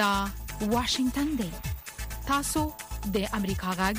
دا 0.00 0.14
واشنگتن 0.74 1.26
دی 1.40 1.48
تاسو 2.28 2.60
د 3.16 3.18
امریکا 3.38 3.70
غږ 3.80 3.96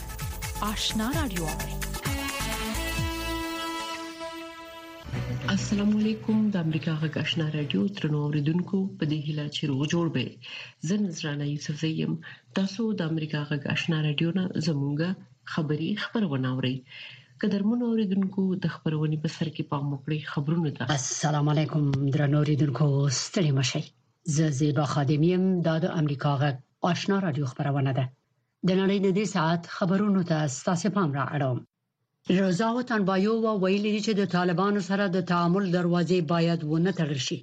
آشنا 0.72 1.08
رادیو 1.18 1.46
السلام 5.56 5.92
علیکم 6.00 6.38
د 6.54 6.56
امریکا 6.66 6.94
غږ 7.04 7.14
آشنا 7.24 7.46
رادیو 7.58 7.82
ترنو 8.00 8.20
اوریدونکو 8.26 8.78
په 8.98 9.04
دې 9.12 9.20
هیله 9.28 9.46
چې 9.56 9.62
روغ 9.70 9.82
جوړ 9.94 10.06
به 10.16 10.24
زه 10.92 10.96
نذرانه 11.06 11.46
یوسف 11.54 11.76
زیم 11.86 12.14
تاسو 12.62 12.84
د 13.02 13.16
امریکا 13.16 13.42
غږ 13.54 13.64
آشنا 13.78 13.98
رادیو 14.10 14.30
نه 14.42 14.66
زمونږ 14.68 15.00
خبری 15.56 15.92
خبرونه 16.06 16.48
اورئ 16.60 16.76
قدرمنو 17.42 17.86
اوریدونکو 17.96 18.44
د 18.64 18.66
خبرونې 18.78 19.18
په 19.24 19.30
سر 19.40 19.48
کې 19.56 19.64
پام 19.74 19.84
وکړئ 19.96 20.20
خبرونه 20.36 20.70
ده 20.78 20.90
السلام 21.02 21.48
علیکم 21.58 21.84
درنو 22.20 22.38
اوریدونکو 22.48 22.86
ستړي 23.22 23.52
مشه 23.60 23.82
زه 24.26 24.50
زیبا 24.50 24.84
خادم 24.94 25.24
یم 25.24 25.44
دا 25.66 25.76
د 25.84 25.86
امریکا 26.00 26.32
غږ 26.42 26.56
آشنا 26.92 27.18
رادیو 27.26 27.46
خبرونه 27.52 27.92
ده 27.98 28.06
د 28.68 28.70
نړۍ 28.82 28.98
د 29.04 29.08
دې 29.18 29.26
ساعت 29.36 29.62
خبرونو 29.78 30.22
ته 30.30 30.38
ستاسو 30.60 30.88
پام 30.96 31.10
را 31.18 31.26
اړوم 31.36 31.60
روزا 32.40 32.68
وطنبایو 32.78 33.34
و 33.46 33.48
ویلي 33.64 33.90
دي 33.96 34.02
چې 34.06 34.14
د 34.22 34.24
طالبانو 34.36 34.82
سره 34.90 35.04
د 35.08 35.18
تعامل 35.32 35.66
دروازې 35.78 36.20
باید 36.34 36.60
ونه 36.72 36.92
تړل 37.00 37.22
شي 37.28 37.38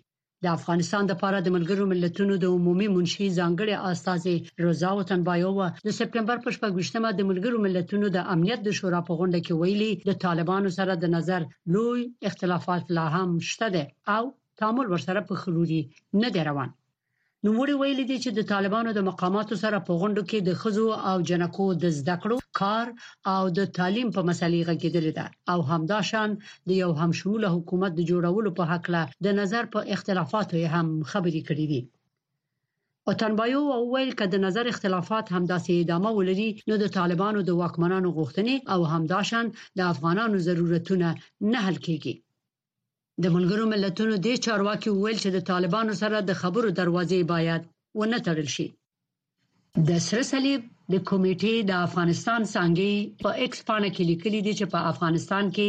د 0.44 0.46
افغانستان 0.56 1.02
د 1.06 1.12
پاره 1.22 1.38
د 1.42 1.48
ملګرو 1.56 1.84
ملتونو 1.92 2.34
د 2.38 2.44
عمومي 2.54 2.88
منشي 2.94 3.26
ځانګړي 3.38 3.74
استاد 3.90 4.24
روزا 4.64 4.90
وطنبایو 4.98 5.52
د 5.86 5.88
سپتمبر 6.00 6.36
په 6.44 6.50
شپږمه 6.56 7.08
د 7.14 7.20
ملګرو 7.30 7.62
ملتونو 7.66 8.06
د 8.16 8.18
امنیت 8.34 8.60
د 8.64 8.68
شورا 8.78 9.00
په 9.06 9.12
غونډه 9.18 9.38
کې 9.44 9.54
ویلي 9.60 9.92
د 10.08 10.10
طالبانو 10.24 10.68
سره 10.78 10.92
د 10.96 11.04
نظر 11.16 11.40
لوی 11.74 12.00
اختلافات 12.28 12.82
لا 12.96 13.06
هم 13.16 13.30
شته 13.50 13.84
او 14.16 14.24
تعامل 14.60 14.86
ورسره 14.90 15.20
په 15.28 15.34
خلوري 15.42 15.80
نه 16.22 16.28
دی 16.34 16.42
روان 16.50 16.70
نوموړي 17.46 17.74
ویلي 17.76 18.04
دي 18.10 18.16
چې 18.24 18.30
د 18.32 18.40
طالبانو 18.52 18.90
د 18.94 19.00
مقاماتو 19.10 19.54
سره 19.64 19.76
په 19.86 19.92
غونډو 20.00 20.22
کې 20.30 20.38
د 20.40 20.50
خزو 20.60 20.88
او 21.10 21.16
جنکو 21.30 21.66
د 21.82 21.84
زده 21.98 22.16
کړو 22.22 22.36
کار 22.60 22.86
او 23.34 23.42
د 23.58 23.60
تعلیم 23.78 24.08
په 24.16 24.20
مسلې 24.28 24.60
غږیدل 24.68 25.06
ده 25.18 25.26
او 25.52 25.58
همداشان 25.72 26.30
د 26.68 26.70
یو 26.82 26.90
همشمول 27.02 27.42
حکومت 27.54 27.92
د 27.94 28.00
جوړولو 28.10 28.50
په 28.58 28.64
حق 28.70 28.84
له 28.94 29.02
د 29.24 29.28
نظر 29.40 29.62
په 29.74 29.80
اختلافاتو 29.94 30.56
هم 30.74 30.86
خبرې 31.12 31.42
کړې 31.48 31.66
دي 31.72 31.80
اوتنبایو 33.08 33.62
او 33.76 33.82
ویل 33.94 34.12
کده 34.20 34.38
نظر 34.46 34.64
اختلافات 34.72 35.26
همداسې 35.36 35.70
ادامه 35.84 36.10
ولري 36.18 36.48
نو 36.68 36.74
د 36.82 36.84
طالبانو 36.98 37.38
د 37.44 37.50
واکمنانو 37.60 38.08
غوښتنې 38.18 38.56
او 38.72 38.80
همداشان 38.94 39.46
د 39.78 39.80
افغانانو 39.92 40.36
ضرورتونه 40.48 41.08
نه 41.52 41.58
حل 41.66 41.78
کیږي 41.86 42.14
د 43.22 43.26
ملګرو 43.36 43.64
ملتونو 43.74 44.14
د 44.24 44.28
چارواکي 44.44 44.90
وویل 44.92 45.18
چې 45.22 45.30
د 45.32 45.38
طالبانو 45.50 45.92
سره 46.02 46.16
د 46.28 46.32
خبرو 46.40 46.68
دروازې 46.80 47.20
باید 47.32 47.62
ونه 47.98 48.18
تړل 48.26 48.48
شي 48.56 48.66
د 49.88 49.90
سره 50.08 50.22
صلیب 50.32 50.60
د 50.92 50.94
کمیټې 51.10 51.54
د 51.70 51.72
افغانستان 51.86 52.40
څنګه 52.54 52.86
په 53.24 53.30
ایکس 53.42 53.60
پانه 53.68 53.88
کې 53.94 54.02
لیکلي 54.10 54.40
دي 54.46 54.52
چې 54.60 54.66
په 54.74 54.78
افغانستان 54.92 55.44
کې 55.56 55.68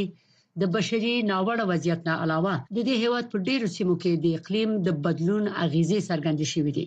د 0.61 0.71
بشري 0.75 1.13
ناوړه 1.31 1.63
وضعیت 1.71 2.01
نه 2.09 2.13
علاوه 2.23 2.53
د 2.75 2.77
دې 2.87 2.95
هیواد 3.03 3.25
په 3.33 3.37
ډیرو 3.47 3.67
سیمو 3.75 3.95
کې 4.01 4.11
د 4.23 4.39
اقلیم 4.39 4.69
د 4.87 4.89
بدلون 5.05 5.43
اغیزې 5.63 5.99
څرګندې 6.09 6.45
شوې 6.53 6.71
دي 6.77 6.85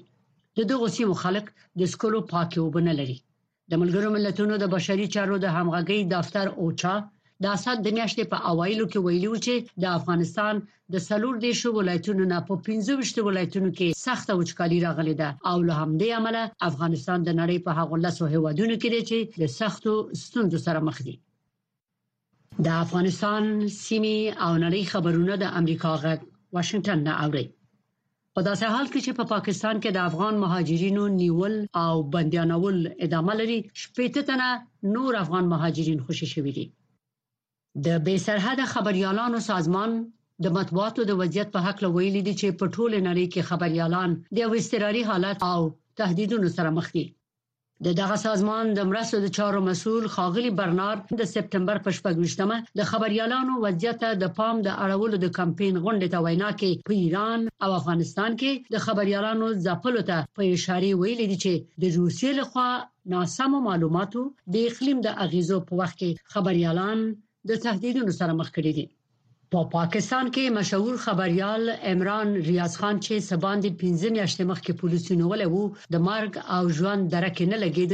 د 0.58 0.70
دغو 0.70 0.86
سیمو 0.96 1.14
خلک 1.24 1.46
د 1.82 1.92
سکولو 1.92 2.18
پاکي 2.32 2.58
وبنه 2.62 2.92
لري 3.00 3.18
د 3.20 3.72
ملګرو 3.82 4.08
ملتونو 4.16 4.54
د 4.62 4.74
بشري 4.76 5.06
چارو 5.16 5.36
د 5.44 5.54
همغږي 5.56 5.98
دفتر 6.16 6.46
اوچا 6.64 6.94
د 7.42 7.44
اسد 7.56 7.78
د 7.84 7.88
میاشتې 7.96 8.24
په 8.32 8.38
اوایلو 8.50 8.84
کې 8.92 8.98
ویلو 9.06 9.32
چې 9.46 9.54
د 9.82 9.84
افغانستان 9.98 10.54
د 10.92 10.94
سلور 11.08 11.34
دیشو 11.46 11.68
ولایتونو 11.78 12.24
نه 12.32 12.38
په 12.48 12.54
25 12.66 13.26
ولایتونو 13.28 13.70
کې 13.78 13.88
سخته 14.06 14.32
وچکالي 14.36 14.78
راغلې 14.86 15.14
ده 15.20 15.28
او 15.50 15.56
له 15.68 15.74
همدې 15.82 16.08
عمله 16.18 16.42
افغانستان 16.70 17.18
د 17.24 17.30
نړۍ 17.40 17.58
په 17.66 17.70
هغه 17.78 17.94
لاسو 18.04 18.24
هیوادونو 18.34 18.74
کې 18.80 18.88
دی 18.94 19.02
چې 19.10 19.18
د 19.42 19.44
سختو 19.58 19.92
ستونزو 20.24 20.58
سره 20.66 20.80
مخ 20.88 20.96
دی 21.06 21.14
د 22.66 22.68
افغانستان 22.84 23.42
سیمې 23.86 24.18
او 24.44 24.52
نړۍ 24.64 24.82
خبرونه 24.92 25.34
د 25.38 25.44
امریکا 25.60 25.92
غږ 26.04 26.20
واشنگټن 26.56 26.98
نه 27.08 27.12
اوري 27.24 27.46
په 28.34 28.40
داسې 28.48 28.66
حال 28.74 28.86
کې 28.92 29.00
چې 29.04 29.12
په 29.18 29.24
پا 29.26 29.30
پاکستان 29.34 29.76
کې 29.82 29.90
د 29.92 29.98
افغان 30.08 30.34
مهاجرینو 30.44 31.02
نیول 31.20 31.54
او 31.84 31.92
بندیانول 32.14 32.76
ادامه 33.06 33.34
لري 33.40 33.58
شپږ 33.82 34.12
تنه 34.28 34.48
نور 34.94 35.12
افغان 35.24 35.44
مهاجرین 35.54 35.98
خوشي 36.06 36.28
شوي 36.34 36.52
دي 36.58 36.66
د 37.86 37.88
بې 38.06 38.16
سرحده 38.26 38.64
خبريالانو 38.74 39.38
سازمان 39.50 39.90
د 40.44 40.46
مطبوعاتو 40.56 41.00
د 41.06 41.12
وضعیت 41.20 41.48
په 41.54 41.60
حق 41.66 41.78
لویل 41.84 42.16
دي 42.28 42.34
چې 42.40 42.48
په 42.58 42.66
ټوله 42.74 42.98
نړۍ 43.08 43.26
کې 43.32 43.46
خبريالان 43.50 44.10
د 44.36 44.38
استراري 44.60 45.02
حالت 45.10 45.38
او 45.52 45.60
تهدیدونو 46.00 46.48
سره 46.56 46.68
مخ 46.76 46.86
دي 46.96 47.06
د 47.86 47.88
دغه 48.00 48.16
سازمان 48.26 48.64
د 48.78 48.80
مرستو 48.90 49.16
د 49.22 49.28
چارو 49.38 49.60
مسول 49.70 50.04
خاغلی 50.14 50.50
برنارد 50.60 51.00
د 51.20 51.22
سپتمبر 51.34 51.76
په 51.84 51.90
شپږمشتمه 51.98 52.56
د 52.78 52.80
خبريالانو 52.90 53.52
وضعیت 53.64 54.00
د 54.22 54.24
پام 54.38 54.56
د 54.62 54.68
اړولو 54.84 55.16
د 55.20 55.26
کمپاین 55.38 55.74
غونډه 55.84 56.06
ته 56.12 56.18
وینا 56.26 56.50
کې 56.60 56.70
په 56.88 56.92
ایران 57.04 57.40
او 57.64 57.70
افغانستان 57.80 58.30
کې 58.40 58.52
د 58.74 58.76
خبريالانو 58.86 59.46
ځپلو 59.64 60.00
ته 60.10 60.16
په 60.36 60.42
اشاره 60.56 60.90
ویل 61.00 61.20
دي 61.32 61.38
چې 61.44 61.54
د 61.82 61.84
روسیې 61.98 62.30
لخوا 62.40 62.70
ناسم 63.14 63.52
معلوماتو 63.68 64.22
د 64.52 64.54
اقلیم 64.68 64.98
د 65.02 65.08
اغیزو 65.24 65.56
په 65.68 65.72
وخت 65.80 65.96
کې 66.00 66.10
خبريالان 66.32 66.98
د 67.48 67.60
تهدیدونو 67.64 68.12
سره 68.20 68.32
مخ 68.40 68.48
کړي 68.56 68.72
دي 68.78 68.84
په 69.52 69.58
پا 69.62 69.70
پاکستان 69.76 70.26
کې 70.34 70.54
مشهور 70.58 70.94
خبريال 71.06 71.64
عمران 71.92 72.28
ریاض 72.48 72.72
خان 72.82 72.96
چې 73.06 73.24
سباندې 73.30 73.70
15 73.82 74.14
میاشتې 74.16 74.44
مخکې 74.52 74.72
پولیسو 74.82 75.12
نیولې 75.20 75.46
وو 75.50 75.64
د 75.96 76.04
مرګ 76.08 76.32
او 76.56 76.62
ژوند 76.78 77.02
درکې 77.14 77.44
نه 77.52 77.58
لګید 77.64 77.92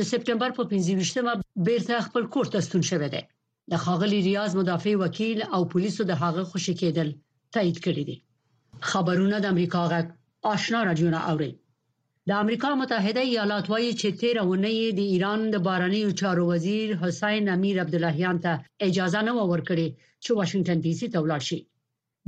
د 0.00 0.10
سپټمبر 0.12 0.50
په 0.58 0.62
15مه 0.72 1.32
بیرته 1.68 1.96
خپل 2.06 2.24
کور 2.36 2.46
ته 2.52 2.58
ستون 2.66 2.82
شوه 2.90 3.08
دی 3.14 3.22
د 3.74 3.84
خاغلی 3.86 4.20
ریاض 4.28 4.50
مدافع 4.60 4.94
وکیل 5.02 5.38
او 5.58 5.60
پولیسو 5.74 6.02
د 6.10 6.20
هغه 6.22 6.42
خوشی 6.52 6.74
کېدل 6.82 7.08
تایید 7.58 7.78
کړی 7.84 8.02
دي 8.08 8.16
خبرونه 8.92 9.36
د 9.40 9.46
امریکا 9.54 9.82
غک 9.92 10.06
آشنا 10.54 10.80
راډیو 10.88 11.08
نه 11.16 11.20
اوري 11.34 11.52
د 12.30 12.32
امریکا 12.42 12.68
متحده 12.80 13.22
ایالات 13.30 13.64
وایي 13.72 13.88
چې 14.02 14.08
تیر 14.20 14.36
اونۍ 14.44 14.76
د 14.98 15.08
ایران 15.14 15.40
د 15.54 15.60
بارنیو 15.66 16.10
چارو 16.20 16.42
وزیر 16.52 16.88
حسین 17.02 17.44
امیر 17.56 17.76
عبداللهیان 17.84 18.36
ته 18.46 18.52
اجازه 18.86 19.20
نه 19.26 19.32
ورکړي 19.52 19.88
چې 20.24 20.30
واشنگټن 20.38 20.78
ډي 20.86 20.92
سي 21.00 21.06
ته 21.16 21.24
ولاړ 21.24 21.42
شي 21.48 21.58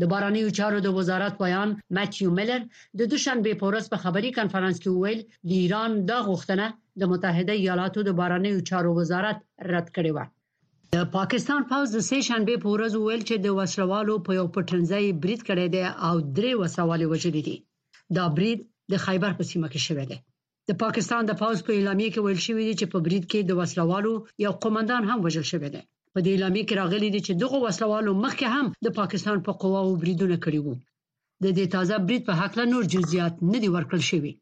د 0.04 0.10
بارنیو 0.12 0.50
چارو 0.58 0.78
د 0.88 0.92
وزارت 0.98 1.34
ویان 1.42 1.70
ماتیو 1.98 2.34
میلر 2.40 2.60
د 3.02 3.10
دوشنبه 3.14 3.52
په 3.62 3.72
ورځ 3.72 3.84
په 3.94 4.00
خبري 4.04 4.30
کانفرنس 4.40 4.76
کې 4.82 4.90
وویل 4.94 5.20
د 5.52 5.56
ایران 5.60 5.92
دا 6.12 6.18
غوښتنه 6.28 6.66
د 7.04 7.12
متحده 7.14 7.54
ایالاتو 7.64 8.06
د 8.08 8.16
بارنیو 8.20 8.60
چارو 8.72 8.92
وزارت 9.02 9.38
رد 9.74 9.86
کړې 9.94 10.12
و 10.16 10.98
د 10.98 11.10
پاکستان 11.18 11.68
پوز 11.74 11.86
د 11.98 12.06
سه 12.12 12.20
شنبه 12.30 12.54
په 12.66 12.78
ورځ 12.78 12.92
ویل 12.96 13.22
چې 13.28 13.36
د 13.48 13.58
وسلوالو 13.60 14.14
په 14.28 14.38
یو 14.40 14.46
پټنځي 14.56 15.04
بریټ 15.24 15.40
کړي 15.50 15.66
دي 15.74 15.84
او 16.08 16.14
درې 16.36 16.52
وسوالې 16.62 17.06
وشلې 17.12 17.42
دي 17.48 17.56
دا 18.18 18.24
برید 18.38 18.68
د 18.90 18.94
خیبر 19.04 19.30
په 19.38 19.44
سیمه 19.50 19.68
کې 19.72 19.80
شوې 19.86 20.06
ده 20.10 20.16
د 20.68 20.70
پاکستان 20.82 21.22
د 21.26 21.32
پاوز 21.40 21.60
په 21.66 21.72
اعلامیه 21.78 22.10
کې 22.14 22.20
ویل 22.24 22.40
شوی 22.46 22.64
دی 22.68 22.74
چې 22.80 22.86
په 22.92 22.98
برید 23.06 23.24
کې 23.32 23.40
د 23.42 23.52
وسلوالو 23.60 24.12
یو 24.44 24.52
قومندان 24.62 25.02
هم 25.10 25.18
وژل 25.26 25.46
شوی 25.52 25.68
دی 25.74 25.82
په 26.14 26.18
دې 26.24 26.30
اعلامیه 26.34 26.64
کې 26.68 26.78
راغلي 26.82 27.08
دی 27.14 27.20
چې 27.26 27.32
دغه 27.42 27.56
وسلوالو 27.66 28.10
مخکې 28.24 28.46
هم 28.54 28.66
د 28.84 28.88
پاکستان 29.00 29.38
په 29.46 29.52
قواو 29.62 29.98
بریدونه 30.02 30.36
کړي 30.44 30.60
وو 30.62 30.74
د 31.44 31.46
دې 31.56 31.66
تازه 31.74 31.96
برید 32.06 32.22
په 32.28 32.34
حق 32.40 32.52
له 32.60 32.64
نور 32.72 32.84
جزئیات 32.94 33.34
نه 33.52 33.58
دی 33.62 33.68
ورکړل 33.76 34.02
شوی 34.10 34.32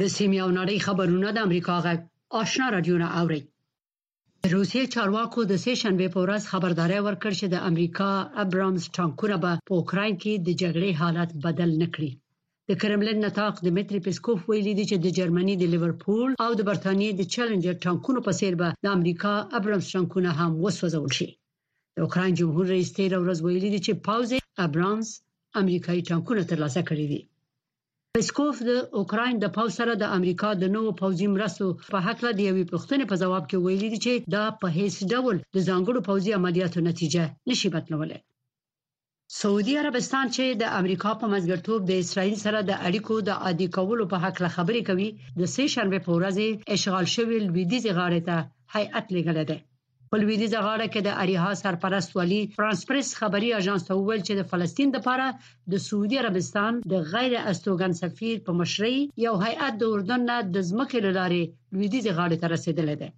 د 0.00 0.02
سیمه 0.18 0.38
او 0.44 0.50
نړۍ 0.60 0.76
خبرونه 0.86 1.28
د 1.32 1.38
امریکا 1.46 1.74
غ 1.84 1.88
آشنا 2.42 2.66
رادیو 2.74 2.96
نه 3.04 3.08
اوري 3.20 3.40
روسیې 4.54 4.84
چارواکو 4.94 5.40
د 5.50 5.54
سې 5.64 5.72
شنبه 5.82 6.06
په 6.14 6.18
ورځ 6.24 6.42
خبرداري 6.52 7.00
ورکړ 7.06 7.32
چې 7.40 7.46
د 7.48 7.56
امریکا 7.70 8.10
ابرامز 8.44 8.82
ټانکونه 8.96 9.36
به 9.42 9.52
په 9.68 9.72
اوکرين 9.78 10.12
کې 10.22 10.32
د 10.46 10.48
جګړې 10.60 10.90
حالت 11.00 11.30
بدل 11.44 11.70
نکړي 11.84 12.10
د 12.74 12.76
کرملین 12.82 13.18
نتاق 13.26 13.54
دمتري 13.66 13.98
پسکوف 14.06 14.38
ویلي 14.50 14.72
دی 14.78 14.84
چې 14.90 14.96
د 14.98 15.06
جرمني 15.18 15.54
د 15.58 15.64
لیورپول 15.72 16.30
او 16.44 16.50
د 16.54 16.60
برتانیې 16.70 17.10
د 17.16 17.22
چیلنجر 17.34 17.74
ټانکونو 17.84 18.20
په 18.26 18.32
څیر 18.38 18.54
به 18.60 18.68
د 18.84 18.86
امریکا 18.96 19.32
ابرامز 19.58 19.84
ټانکونه 19.94 20.30
هم 20.38 20.50
وسوځول 20.64 21.10
شي 21.18 21.28
د 21.96 22.06
اوکران 22.06 22.30
جمهور 22.40 22.66
رئیس 22.74 22.88
تیر 22.98 23.12
ورځ 23.24 23.38
ویلي 23.40 23.70
دی 23.74 23.80
چې 23.86 23.92
پاوز 24.08 24.30
ابرامز 24.66 25.06
امریکایي 25.62 26.02
ټانکونه 26.10 26.42
ترلاسه 26.50 26.80
کړي 26.88 27.06
دي 27.12 27.20
پسکوف 28.14 28.56
د 28.70 28.72
اوکرين 29.00 29.36
د 29.44 29.54
پاو 29.56 29.68
سره 29.78 29.92
د 29.96 30.04
امریکا 30.18 30.48
د 30.62 30.74
نوو 30.76 30.90
پوځي 31.02 31.26
مرستو 31.36 31.66
په 31.92 31.98
حق 32.06 32.18
له 32.26 32.30
یوې 32.48 32.64
پوښتنې 32.72 33.04
په 33.10 33.16
جواب 33.22 33.44
کې 33.50 33.62
ویلي 33.64 33.88
دي 33.92 33.98
چې 34.06 34.12
دا 34.36 34.44
په 34.60 34.66
هیڅ 34.78 34.94
ډول 35.12 35.34
د 35.54 35.58
ځانګړو 35.68 36.00
پوځي 36.10 36.30
عملیاتو 36.40 36.78
نتیجه 36.90 37.24
نشي 37.48 37.68
بدلولای 37.76 38.20
سعودي 39.40 39.74
عربستان 39.80 40.26
چې 40.36 40.44
د 40.62 40.72
امریکا 40.80 41.10
په 41.20 41.26
مزګرتوب 41.34 41.80
د 41.90 42.00
اسرایل 42.02 42.34
سره 42.44 42.58
د 42.70 42.80
اړیکو 42.88 43.14
د 43.28 43.38
عادي 43.44 43.68
کولو 43.76 44.04
په 44.12 44.16
حق 44.24 44.36
له 44.44 44.50
خبرې 44.56 44.82
کوي 44.88 45.06
د 45.20 45.40
سې 45.54 45.64
شنبه 45.74 45.98
په 46.08 46.16
ورځ 46.18 46.36
اشغال 46.76 47.06
شوی 47.14 47.38
لویدیز 47.46 47.84
غاړه 47.98 48.20
ته 48.28 48.36
هیئت 48.76 49.06
لګل 49.16 49.38
ده 49.52 49.56
په 50.10 50.14
لویدیز 50.22 50.52
غاړه 50.66 50.86
کې 50.92 51.00
د 51.06 51.10
اریها 51.22 51.52
سرپرست 51.62 52.10
ولی 52.20 52.40
فرانس 52.58 52.80
پریس 52.92 53.08
خبري 53.20 53.50
اژانس 53.60 53.82
ته 53.88 53.92
وویل 54.00 54.22
چې 54.28 54.34
د 54.40 54.52
فلسطین 54.52 54.88
لپاره 54.96 55.26
د 55.72 55.84
سعودي 55.86 56.16
عربستان 56.24 56.72
د 56.94 57.10
غیر 57.14 57.32
استوګن 57.50 57.92
سفیر 58.02 58.36
په 58.46 58.50
مشرۍ 58.60 58.96
یو 59.26 59.34
هیئت 59.46 59.72
د 59.78 59.84
اردن 59.94 60.20
نه 60.30 60.36
د 60.54 60.56
ځمکې 60.70 60.98
لارې 61.18 61.42
لویدیز 61.76 62.04
غاړه 62.16 62.36
ته 62.42 62.46
رسیدل 62.56 62.88
ده 63.04 63.08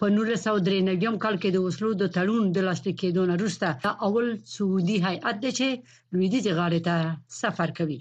په 0.00 0.06
1993 0.14 1.22
کال 1.24 1.36
کې 1.42 1.50
د 1.52 1.56
اوسلو 1.64 1.90
د 1.96 2.04
تړون 2.16 2.44
د 2.50 2.58
لاسلیک 2.68 2.96
کېدو 3.02 3.22
نه 3.30 3.34
وروسته 3.38 3.66
د 3.86 3.88
اول 4.06 4.26
سعودي 4.54 4.96
هیئت 5.06 5.36
د 5.40 5.46
چې 5.58 5.68
لویدیز 6.12 6.46
غاړې 6.58 6.80
ته 6.86 6.94
سفر 7.42 7.68
کوي 7.78 8.00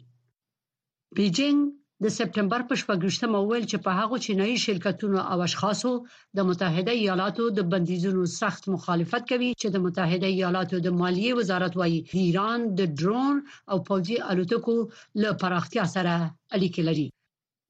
بیجینګ 1.16 1.58
د 2.04 2.06
سپتمبر 2.20 2.62
په 2.70 2.74
شپږشتمه 2.82 3.38
ویل 3.42 3.66
چې 3.72 3.78
په 3.86 3.92
هغه 4.00 4.16
چینایي 4.26 4.58
شرکتونو 4.66 5.20
او 5.32 5.38
اشخاصو 5.48 5.92
د 6.38 6.40
متحده 6.50 6.94
ایالاتو 7.02 7.44
د 7.58 7.60
بندیزونو 7.72 8.22
سخت 8.42 8.62
مخالفت 8.76 9.24
کوي 9.32 9.50
چې 9.62 9.68
د 9.72 9.78
متحده 9.86 10.28
ایالاتو 10.32 10.76
د 10.86 10.88
مالیه 11.02 11.32
وزارت 11.40 11.74
وايي 11.80 12.00
ایران 12.22 12.60
د 12.80 12.82
ډرون 13.00 13.36
او 13.72 13.78
پوځي 13.88 14.18
الوتکو 14.32 14.78
له 15.22 15.30
پراختیا 15.42 15.86
سره 15.96 16.14
اړیکې 16.56 16.82
لري 16.90 17.08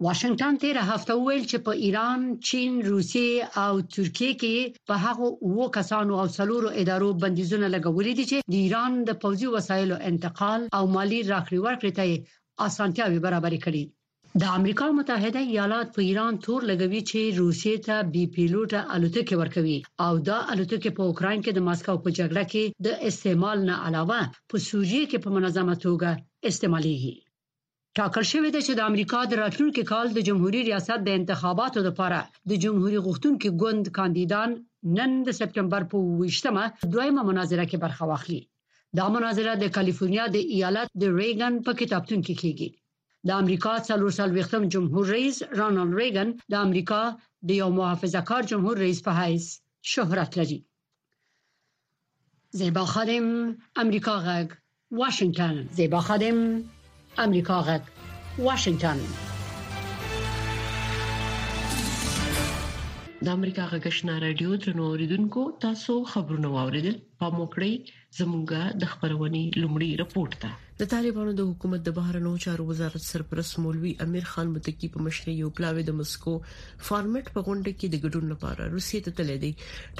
واشنگټن 0.03 0.55
تیر 0.63 0.77
هفته 0.91 1.13
ویل 1.25 1.43
چې 1.51 1.57
په 1.65 1.71
ایران، 1.87 2.21
چین، 2.47 2.71
روسیې 2.89 3.33
او 3.63 3.73
ترکیه 3.95 4.33
کې 4.41 4.57
په 4.89 4.95
هغه 5.05 5.25
وو 5.55 5.65
کسانو 5.77 6.13
او 6.21 6.25
څلورو 6.37 6.69
ادارو 6.81 7.09
بندیزونه 7.21 7.67
لګولې 7.75 8.11
دي 8.19 8.25
چې 8.31 8.37
د 8.53 8.55
ایران 8.65 8.91
د 9.09 9.17
پوځي 9.23 9.47
وسایلو 9.55 9.95
انتقال 10.11 10.61
او 10.77 10.83
مالی 10.95 11.19
راکړې 11.33 11.59
ورکړې 11.65 11.91
ته 11.97 12.03
اسانتیاوي 12.67 13.19
برابرې 13.25 13.59
کړې 13.65 13.83
د 14.41 14.53
امریکا 14.57 14.85
متحده 14.99 15.41
ایالات 15.53 15.87
په 15.97 16.01
ایران 16.09 16.33
تور 16.45 16.61
لګوي 16.71 17.01
چې 17.09 17.21
روسیې 17.39 17.75
ته 17.87 17.95
بي 18.13 18.23
پیلوټه 18.35 18.79
الوتکې 18.95 19.35
ورکوي 19.41 19.77
او 20.05 20.13
دا 20.29 20.37
الوتکې 20.51 20.89
په 20.97 21.01
اوکرين 21.09 21.39
کې 21.43 21.51
د 21.55 21.59
ماسکو 21.67 21.95
په 22.05 22.09
جګړه 22.19 22.43
کې 22.51 22.63
د 22.85 22.87
استعمال 23.09 23.57
نه 23.69 23.75
علاوه 23.89 24.19
په 24.53 24.65
سوریه 24.69 25.03
کې 25.11 25.19
په 25.25 25.29
منظمه 25.37 25.75
توګه 25.85 26.09
استعمالېږي 26.49 27.15
ټاکل 27.99 28.23
شوې 28.31 28.49
ده 28.55 28.61
چې 28.67 28.73
د 28.75 28.81
امریکا 28.89 29.19
د 29.27 29.33
راتلونکي 29.43 29.81
کال 29.91 30.07
د 30.13 30.19
جمهوریت 30.27 30.65
ریاست 30.69 30.99
د 31.05 31.09
انتخاباتو 31.19 31.79
لپاره 31.87 32.19
د 32.51 32.51
جمهوریت 32.63 33.03
غوښتونکو 33.07 33.47
ګوند 33.61 33.85
کاندیدان 33.97 34.49
نن 34.97 35.11
د 35.27 35.35
سپتمبر 35.39 35.81
په 35.91 35.97
28مه 36.21 36.63
دویمه 36.93 37.21
مناظره 37.29 37.65
کې 37.69 37.77
برخه 37.85 38.03
واخلي 38.11 38.41
دا 38.97 39.05
مناظره 39.15 39.53
د 39.59 39.65
کالیفورنیا 39.77 40.25
د 40.35 40.37
ایالت 40.55 40.87
د 41.01 41.13
ریګن 41.19 41.53
په 41.65 41.71
کتابتون 41.79 42.19
کې 42.25 42.35
کیږي 42.41 42.69
د 43.27 43.39
امریکا 43.41 43.73
څلور 43.89 44.11
سال 44.19 44.29
وختم 44.39 44.63
جمهور 44.75 45.05
رئیس 45.15 45.37
رانالډ 45.59 45.93
ریګن 46.01 46.29
د 46.53 46.61
امریکا 46.65 47.01
د 47.47 47.49
یو 47.61 47.69
محافظه‌کار 47.79 48.41
جمهور 48.51 48.75
رئیس 48.85 48.99
په 49.07 49.11
حیث 49.21 49.45
شهرت 49.95 50.31
لري 50.39 50.59
زیبا 52.59 52.83
خادم 52.93 53.25
امریکا 53.83 54.15
غږ 54.27 54.47
واشنگتن 54.99 55.55
زیبا 55.79 56.01
خادم 56.07 56.39
امریکا 57.21 57.57
غږ 57.67 57.81
واشنگتن 58.45 59.01
د 63.25 63.29
امریکا 63.33 63.65
غږشنا 63.73 64.17
رادیو 64.23 64.55
درنو 64.63 64.83
اوریدونکو 64.93 65.43
تاسو 65.65 65.93
خبرونه 66.13 66.47
واوریدل 66.55 66.95
په 67.23 67.27
موکړی 67.37 67.71
زمونږه 68.17 68.61
د 68.81 68.83
خبرونې 68.95 69.43
لومړی 69.61 69.89
رپورت 70.01 70.33
ده 70.43 70.51
د 70.81 70.89
طالبانو 70.93 71.33
د 71.39 71.47
حکومت 71.51 71.81
د 71.85 71.89
بهرنیو 71.99 72.41
چارو 72.47 72.65
وزارت 72.71 73.03
سرپرست 73.11 73.59
مولوي 73.65 73.93
امیر 74.05 74.25
خان 74.31 74.47
متقی 74.57 74.87
په 74.95 75.05
مشرۍ 75.07 75.33
یو 75.43 75.49
پلاوی 75.59 75.83
د 75.89 75.97
مسکو 75.99 76.33
فارمټ 76.87 77.25
په 77.37 77.45
غونډه 77.45 77.79
کې 77.79 77.93
د 77.93 78.03
ګډون 78.05 78.25
لپاره 78.33 78.71
روسیې 78.73 79.07
ته 79.07 79.19
تللی 79.19 79.37
دی 79.45 79.51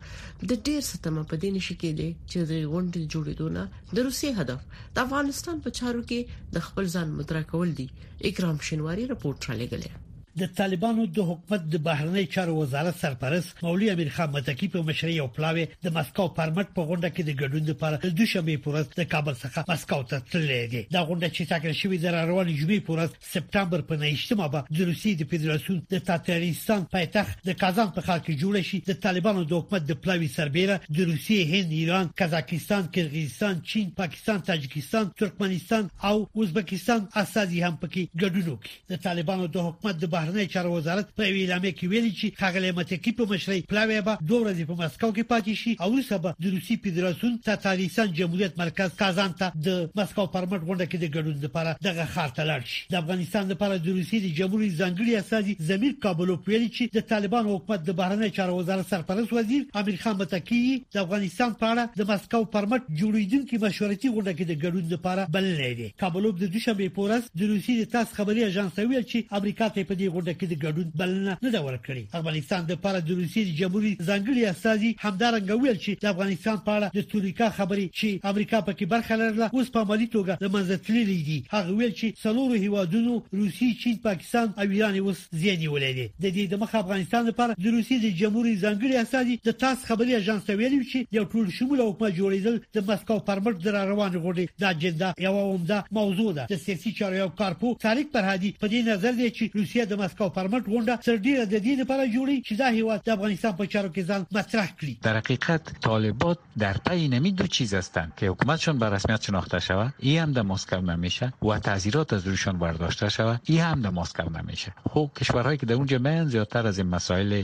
د 0.52 0.62
ډیر 0.70 0.80
ستمه 0.92 1.22
په 1.34 1.42
دین 1.44 1.56
شي 1.68 1.74
کې 1.80 1.90
دي 2.00 2.10
چې 2.30 2.38
د 2.50 2.52
غونډې 2.72 3.02
جوړیدونه 3.14 3.62
د 3.98 4.10
روسي 4.10 4.28
هدف 4.42 4.60
د 4.98 5.06
افغانستان 5.06 5.56
په 5.64 5.68
چارو 5.80 6.02
کې 6.12 6.20
د 6.60 6.68
خپل 6.68 6.84
ځان 6.98 7.08
مترا 7.22 7.42
کول 7.56 7.68
دي 7.80 7.86
اکرام 8.30 8.56
شنواری 8.68 9.04
رپورټ 9.14 9.40
را 9.50 9.54
لګلې 9.64 9.90
د 10.38 10.42
طالبانو 10.58 11.04
د 11.16 11.20
حکومت 11.30 11.62
د 11.72 11.76
بهرنی 11.86 12.24
چارو 12.34 12.54
وزارت 12.56 12.98
سرپرست 13.00 13.62
مولوی 13.64 13.90
امیر 13.90 14.08
خان 14.18 14.30
متکی 14.34 14.68
په 14.74 14.82
مشرۍ 14.90 15.16
او 15.20 15.26
پلاوي 15.38 15.64
د 15.86 15.94
مسکو 15.94 16.26
پرمټ 16.36 16.68
په 16.76 16.82
غونډه 16.88 17.10
کې 17.14 17.22
د 17.24 17.32
ګډون 17.40 17.64
لپاره 17.70 18.12
د 18.18 18.28
شمې 18.32 18.56
پورز 18.66 18.86
د 19.00 19.08
کابل 19.14 19.34
څخه 19.40 19.64
مسکو 19.70 19.98
ته 20.12 20.20
تللی 20.34 20.58
دی 20.74 20.82
دا 20.96 21.02
غونډه 21.08 21.28
چې 21.36 21.48
ټاکل 21.52 21.72
شوې 21.80 21.96
د 22.02 22.14
روان 22.28 22.52
جمعې 22.60 22.86
پورز 22.90 23.16
سپتمبر 23.30 23.84
په 23.88 24.00
9مه 24.04 24.48
به 24.54 24.76
د 24.78 24.86
روسي 24.92 25.14
د 25.22 25.28
فدراسیون 25.32 25.80
د 25.94 26.04
تاتارستان 26.12 26.86
پایتخت 26.94 27.42
د 27.50 27.58
کازان 27.64 27.90
په 27.98 28.06
خاک 28.10 28.30
جوړ 28.30 28.64
شي 28.70 28.80
د 28.90 29.00
طالبانو 29.08 29.44
د 29.52 29.58
حکومت 29.62 29.90
د 29.90 30.00
پلاوي 30.06 30.30
سربېره 30.36 30.94
د 31.00 31.10
روسي 31.12 31.40
هند 31.54 31.76
ایران 31.80 32.12
کازاکستان 32.22 32.88
کرغیزستان 32.98 33.60
چین 33.72 33.90
پاکستان 34.04 34.46
تاجکستان 34.52 35.10
ترکمنستان 35.24 35.90
او 36.12 36.16
ازبکستان 36.46 37.08
اساسي 37.24 37.66
هم 37.66 37.80
پکې 37.84 38.16
ګډون 38.22 38.48
وکړي 38.54 38.94
د 38.96 39.04
طالبانو 39.10 39.52
د 39.58 39.68
حکومت 39.70 40.00
د 40.04 40.16
بهرنی 40.24 40.46
چارو 40.46 40.70
وزارت 40.76 41.06
په 41.16 41.22
اعلامیه 41.22 41.72
کې 41.72 41.84
ویلي 41.90 42.10
چې 42.12 42.32
ښاغلی 42.40 42.70
متکی 42.78 43.12
په 43.20 43.26
مشرۍ 43.34 43.60
پلاوی 43.72 44.00
به 44.08 44.18
دوه 44.30 44.40
ورځې 44.40 44.64
په 44.70 44.76
مسکو 44.80 45.08
کې 45.12 45.28
پاتې 45.32 45.54
شي 45.60 45.72
او 45.84 45.88
وروسته 45.92 46.18
به 46.24 46.34
د 46.44 46.52
روسي 46.54 46.74
فدراسیون 46.84 47.38
تاتاریستان 47.46 48.12
جمهوریت 48.18 48.58
مرکز 48.62 48.90
کازان 49.02 49.32
ته 49.42 49.52
د 49.68 49.78
مسکو 50.00 50.26
پرمټ 50.34 50.60
غونډه 50.68 50.86
کې 50.90 50.98
د 51.04 51.06
ګډون 51.14 51.40
لپاره 51.44 51.78
دغه 51.86 52.06
ښار 52.16 52.34
ته 52.40 52.46
لاړ 52.50 52.68
شي 52.72 52.82
د 52.92 52.96
افغانستان 53.00 53.48
لپاره 53.54 53.78
د 53.86 53.96
روسي 54.00 54.20
د 54.26 54.34
جمهوریت 54.40 54.74
ځانګړي 54.82 55.12
استازي 55.22 55.56
زمیر 55.70 55.96
کابلوف 56.04 56.44
ویلي 56.50 56.68
چې 56.76 56.94
د 57.00 57.06
طالبان 57.14 57.48
حکومت 57.54 57.86
د 57.88 57.98
بهرنی 58.02 58.30
چارو 58.40 58.58
وزارت 58.58 58.90
سرپرست 58.92 59.34
وزیر 59.38 59.80
امیر 59.84 59.98
خان 60.04 60.20
متکی 60.22 60.60
د 60.98 61.02
افغانستان 61.06 61.56
په 61.64 61.72
اړه 61.72 62.02
د 62.02 62.12
مسکو 62.12 62.42
پرمټ 62.58 62.98
جوړیدونکو 63.00 63.62
مشورتي 63.64 64.12
غونډه 64.14 64.36
کې 64.36 64.44
د 64.50 64.60
ګډون 64.60 64.92
لپاره 64.92 65.26
بللې 65.38 65.72
ده 65.80 65.98
کابلوف 66.06 66.38
د 66.44 66.54
دوشنبه 66.58 66.92
پورس 67.00 67.32
د 67.42 67.50
روسي 67.56 67.80
د 67.82 67.90
تاس 67.96 68.14
خبري 68.20 68.46
اژانس 68.50 68.78
ویل 68.84 69.08
چې 69.10 69.40
امریکا 69.42 69.72
ته 69.74 69.84
په 69.90 69.94
دې 70.00 70.08
غونډه 70.14 70.32
کې 70.38 70.46
د 70.48 70.54
ګډون 70.64 70.88
بلنه 71.00 71.32
نه 71.44 71.50
دا 71.54 71.60
ورکړي 71.68 72.04
افغانستان 72.20 72.62
د 72.70 72.78
پاره 72.84 73.00
د 73.00 73.10
روسي 73.20 73.42
جمهوریت 73.60 74.02
ځنګلي 74.10 74.42
استاذي 74.52 74.90
همدارنګ 75.04 75.48
ویل 75.56 75.78
چې 75.84 75.92
د 76.04 76.06
افغانستان 76.12 76.58
په 76.66 76.72
اړه 76.76 76.86
د 76.98 77.06
توریکا 77.12 77.48
خبري 77.58 77.86
چې 77.98 78.32
امریکا 78.32 78.58
پکې 78.68 78.88
برخه 78.94 79.18
لرله 79.22 79.48
اوس 79.54 79.72
په 79.78 79.88
مالي 79.90 80.08
توګه 80.16 80.42
د 80.44 80.52
منځ 80.54 80.84
تللی 80.88 81.18
دي 81.30 81.38
هغه 81.54 81.70
ویل 81.80 81.94
چې 82.00 82.14
څلورو 82.24 82.58
هیوادونو 82.64 83.16
روسي 83.40 83.70
چین 83.84 83.96
پاکستان 84.08 84.52
او 84.62 84.66
ایران 84.76 84.98
اوس 85.02 85.24
زیانی 85.44 85.70
ولري 85.74 86.06
د 86.06 86.26
دې 86.26 86.52
د 86.54 86.62
مخ 86.64 86.74
افغانستان 86.82 87.26
لپاره 87.30 87.60
د 87.64 87.66
روسي 87.76 88.00
د 88.04 88.14
جمهوریت 88.22 88.60
ځنګلي 88.66 88.96
استاذي 89.04 89.38
د 89.50 89.58
تاس 89.64 89.86
خبري 89.90 90.16
اژانس 90.22 90.50
ویلي 90.62 90.80
چې 90.92 91.18
یو 91.18 91.24
ټول 91.34 91.50
شمول 91.58 91.80
او 91.86 91.90
په 92.02 92.10
جوړېدل 92.18 92.60
د 92.78 92.88
مسکو 92.92 93.18
پرمټ 93.30 93.64
در 93.68 93.78
روان 93.92 94.12
غوډي 94.24 94.46
د 94.60 94.64
اجنډا 94.72 95.10
یو 95.26 95.34
عمده 95.54 95.84
موضوع 96.00 96.32
ده 96.40 96.46
د 96.54 96.60
سیاسي 96.66 96.92
چارو 96.98 97.28
کارپو 97.42 97.74
طارق 97.86 98.12
فرهادي 98.16 98.50
په 98.60 98.68
دې 98.72 98.88
نظر 98.92 99.16
دی 99.22 99.30
چې 99.38 99.62
روسیه 99.62 99.84
د 99.92 99.99
مسکو 100.02 100.26
پرمټ 100.36 100.62
غونډه 100.72 100.94
سر 101.06 101.16
ډیره 101.26 101.42
د 101.52 101.56
دې 101.66 101.74
لپاره 101.82 102.04
جوړی 102.16 102.36
چې 102.46 102.52
دا 102.62 102.68
هیوا 102.76 102.94
د 103.06 103.12
افغانستان 103.16 103.52
په 103.60 103.70
چارو 103.72 103.88
کې 103.94 104.08
ځان 104.10 104.22
مطرح 104.38 104.68
کړي 104.78 104.94
در 105.08 105.16
حقیقت 105.20 105.70
طالبات 105.88 106.44
در 106.64 106.78
پای 106.88 107.06
نمی 107.14 107.32
دو 107.40 107.46
چیز 107.58 107.70
هستند 107.80 108.14
که 108.20 108.30
حکومتشون 108.32 108.78
به 108.82 108.88
رسمیت 108.96 109.22
شناخته 109.30 109.58
شود 109.68 109.94
این 110.08 110.18
هم 110.22 110.32
در 110.38 110.46
مسکو 110.52 110.80
نمیشه 110.92 111.32
و 111.48 111.58
تعزیرات 111.68 112.12
از 112.18 112.26
روشون 112.32 112.58
برداشته 112.64 113.08
شود 113.18 113.40
این 113.54 113.60
هم 113.66 113.82
د 113.86 113.96
مسکو 114.00 114.28
نمیشه 114.38 114.72
خب 114.90 115.10
کشورهایی 115.22 115.58
که 115.64 115.70
در 115.72 115.84
اونجا 115.84 115.98
من 116.08 116.24
زیادتر 116.36 116.66
از 116.72 116.78
این 116.82 116.86
مسائل 116.96 117.42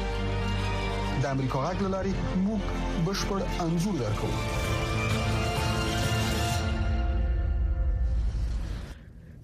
د 1.23 1.25
امریکا 1.35 1.57
غږ 1.65 1.79
لاري 1.93 2.11
موږ 2.43 2.61
بشپړ 3.07 3.41
انزور 3.63 3.95
درکو 3.97 4.29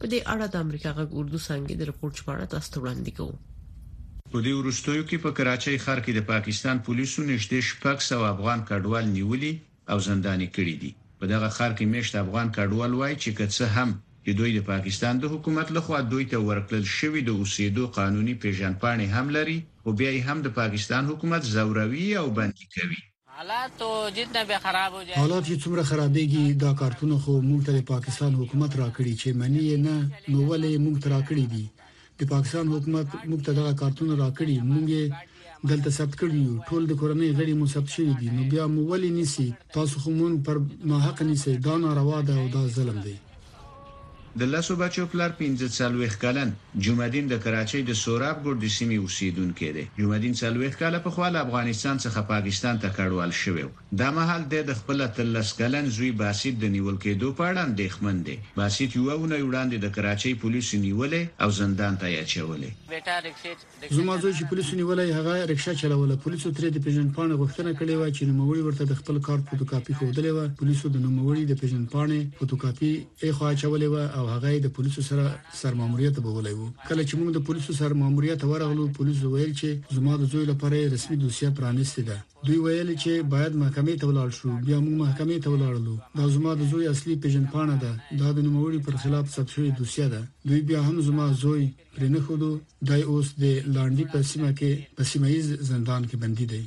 په 0.00 0.04
دې 0.12 0.20
اړه 0.32 0.46
د 0.52 0.56
امریکا 0.68 0.90
غږ 1.00 1.08
اردو 1.18 1.40
څنګه 1.48 1.72
د 1.80 1.92
راپورټ 1.94 2.16
په 2.30 2.38
اړه 2.38 2.52
تاسو 2.54 2.72
وړاندې 2.80 3.20
کوو 3.20 3.34
په 4.36 4.40
دې 4.46 4.52
وروستیو 4.60 5.02
کې 5.08 5.18
په 5.24 5.30
کراچۍ 5.38 5.76
ښار 5.84 5.98
کې 6.04 6.12
د 6.14 6.20
پاکستان 6.32 6.76
پولیسو 6.86 7.20
نشته 7.30 7.58
شپږ 7.66 7.98
سو 8.08 8.16
افغان 8.34 8.60
کډوال 8.70 9.04
نیولي 9.16 9.50
او 9.92 9.98
زنداني 10.06 10.48
کړی 10.56 10.74
دي 10.82 10.90
په 11.20 11.24
دغه 11.32 11.48
ښار 11.56 11.72
کې 11.78 11.84
مشت 11.92 12.14
افغان 12.22 12.48
کډوال 12.56 12.92
وای 13.00 13.14
چې 13.22 13.30
کڅه 13.38 13.64
هم 13.76 13.90
د 14.26 14.28
دوی 14.38 14.50
د 14.58 14.66
پاکستان 14.72 15.14
د 15.18 15.24
حکومت 15.34 15.68
لخوا 15.76 15.98
دوی 16.14 16.24
ته 16.32 16.36
ورکړل 16.48 16.84
شوی 16.98 17.20
د 17.28 17.30
اوسېدو 17.40 17.84
قانوني 17.98 18.34
پیژندپاڼې 18.44 19.06
هم 19.14 19.26
لري 19.36 19.58
او 19.84 19.88
بیا 19.98 20.10
یې 20.16 20.22
هم 20.28 20.38
د 20.46 20.48
پاکستان 20.60 21.02
حکومت 21.10 21.42
زوروي 21.54 22.08
او 22.22 22.26
بندي 22.38 22.66
کوي 22.74 22.98
حالات 23.36 23.76
جدنه 24.16 24.42
به 24.50 24.56
خراب 24.66 24.90
وځي 24.94 25.12
حالات 25.22 25.42
چې 25.48 25.56
څومره 25.62 25.82
خرابېږي 25.90 26.44
دا 26.64 26.70
کارتونه 26.80 27.14
خو 27.24 27.32
موږ 27.50 27.60
ته 27.66 27.72
د 27.78 27.80
پاکستان 27.94 28.32
حکومت 28.40 28.70
راکړي 28.82 29.12
چې 29.20 29.28
منی 29.40 29.68
نه 29.86 29.96
نو 30.30 30.38
ولې 30.50 30.72
موږ 30.84 30.96
ته 31.02 31.08
راکړي 31.16 31.46
دي 31.54 31.66
د 32.20 32.22
پاکستان 32.34 32.66
حکومت 32.74 33.06
موږ 33.30 33.40
ته 33.46 33.52
دا 33.60 33.66
کارتونه 33.80 34.12
راکړي 34.22 34.54
موږ 34.72 34.86
یې 34.96 35.04
دلته 35.70 35.88
ثبت 35.98 36.14
کړیو 36.20 36.62
ټول 36.68 36.82
د 36.86 36.92
کورنۍ 37.00 37.30
غړي 37.38 37.54
مو 37.58 37.66
ثبت 37.74 37.88
شوی 37.96 38.12
دي 38.20 38.28
نو 38.36 38.42
بیا 38.52 38.64
مو 38.72 38.80
ولې 38.90 39.10
نسی 39.18 39.48
تاسو 39.76 39.94
خو 40.02 40.08
مون 40.18 40.32
پر 40.46 40.56
ما 40.88 40.96
حق 41.06 41.18
نسی 41.28 41.52
دا 41.66 41.74
ناروا 41.84 42.18
ده 42.28 42.34
او 42.40 42.46
دا 42.56 42.62
ظلم 42.76 42.98
دی 43.06 43.14
د 44.42 44.46
لاسو 44.52 44.74
بچو 44.78 45.04
پلار 45.10 45.30
15 45.40 46.14
کلن 46.22 46.48
جمعدین 46.84 47.26
د 47.32 47.36
کراچۍ 47.42 47.80
د 47.88 47.92
سوراب 47.98 48.38
ګردي 48.46 48.70
سیمې 48.76 48.96
اوسیدونکو 49.02 49.66
دی 49.76 49.82
جمعدین 49.98 50.32
40 50.40 50.78
کال 50.80 50.96
په 51.04 51.10
خپل 51.16 51.36
افغانستان 51.42 52.00
څخه 52.04 52.24
پاکستان 52.30 52.80
ته 52.84 52.94
کډوال 52.96 53.34
شوی 53.40 53.66
دا 54.00 54.08
مهال 54.16 54.46
د 54.54 54.76
خپل 54.78 55.04
تلس 55.18 55.52
کلن 55.60 55.90
زوی 55.98 56.10
باسید 56.22 56.58
د 56.64 56.72
نیول 56.72 56.96
کېدو 57.04 57.30
په 57.42 57.50
اړه 57.50 57.66
اندېښمن 57.66 58.24
دی 58.30 58.36
باسید 58.62 58.96
یو 59.00 59.04
ونه 59.04 59.38
وړاندې 59.44 59.84
د 59.86 59.92
کراچۍ 59.98 60.34
پولیسو 60.46 60.82
نیولې 60.88 61.46
او 61.46 61.54
زندان 61.60 62.00
ته 62.02 62.10
یې 62.14 62.26
اچولې 62.26 63.96
زما 64.00 64.18
زوی 64.24 64.34
چې 64.40 64.50
پولیسو 64.54 64.80
نیولې 64.80 65.22
هغه 65.22 65.46
رکشا 65.52 65.76
چلوله 65.84 66.18
پولیسو 66.26 66.54
ترې 66.58 66.76
د 66.80 66.84
پیژن 66.88 67.14
پاڼه 67.20 67.40
غوښتنه 67.44 67.76
کړې 67.76 67.94
و 67.94 68.18
چې 68.18 68.34
نوموړي 68.34 68.66
ورته 68.68 68.90
د 68.94 69.00
خپل 69.04 69.22
کار 69.30 69.46
فوټوکاپي 69.46 69.98
خوده 70.02 70.26
لیوه 70.28 70.50
پولیسو 70.64 70.92
د 70.98 71.06
نوموړي 71.08 71.54
د 71.54 71.62
پیژن 71.64 71.88
پاڼې 71.96 72.38
فوټوکاپي 72.38 73.30
اخوا 73.32 73.54
چولې 73.64 73.94
و 73.94 74.22
او 74.24 74.30
هغه 74.36 74.50
د 74.60 74.66
پولیسو 74.76 75.00
سره 75.10 75.24
سرماموریت 75.62 76.16
بولی 76.26 76.54
وو 76.56 76.66
کله 76.88 77.02
چې 77.08 77.14
موږ 77.18 77.30
د 77.34 77.38
پولیسو 77.48 77.70
سرماموریت 77.80 78.40
ورغلو 78.50 78.84
پولیسو 78.98 79.26
ویل 79.34 79.52
چې 79.60 79.68
زما 79.96 80.12
د 80.20 80.30
زوی 80.32 80.44
لپاره 80.52 80.90
رسمي 80.94 81.16
دوسیه 81.22 81.50
پرانیستې 81.58 82.02
ده 82.08 82.16
دوی 82.46 82.58
ویل 82.64 82.88
چې 83.02 83.12
باید 83.34 83.52
محکمې 83.62 83.94
ته 84.00 84.04
ولاړ 84.10 84.28
شو 84.38 84.48
بیا 84.68 84.78
موږ 84.86 84.96
محکمې 85.04 85.38
ته 85.44 85.48
ولاړلو 85.54 85.94
دا 86.18 86.24
زما 86.36 86.50
د 86.58 86.62
زوی 86.72 86.84
اصلي 86.94 87.14
پیژنپانه 87.24 87.76
ده 87.84 87.92
دا 88.20 88.28
د 88.36 88.38
نوموړي 88.46 88.78
پر 88.86 88.94
خلاف 89.02 89.24
ثبت 89.34 89.48
شوی 89.56 89.70
دوسیه 89.78 90.06
ده 90.14 90.20
دوی 90.48 90.60
بیا 90.70 90.80
هم 90.88 90.96
زما 91.08 91.24
زوی 91.42 91.64
پرنه 91.96 92.20
خودو 92.26 92.50
دای 92.92 93.02
اوس 93.10 93.28
د 93.42 93.44
لاندې 93.74 94.04
په 94.12 94.18
سیمه 94.30 94.50
کې 94.58 94.70
په 94.96 95.02
سیمایي 95.10 95.40
زندان 95.72 96.02
کې 96.08 96.16
بندي 96.24 96.46
دی 96.54 96.62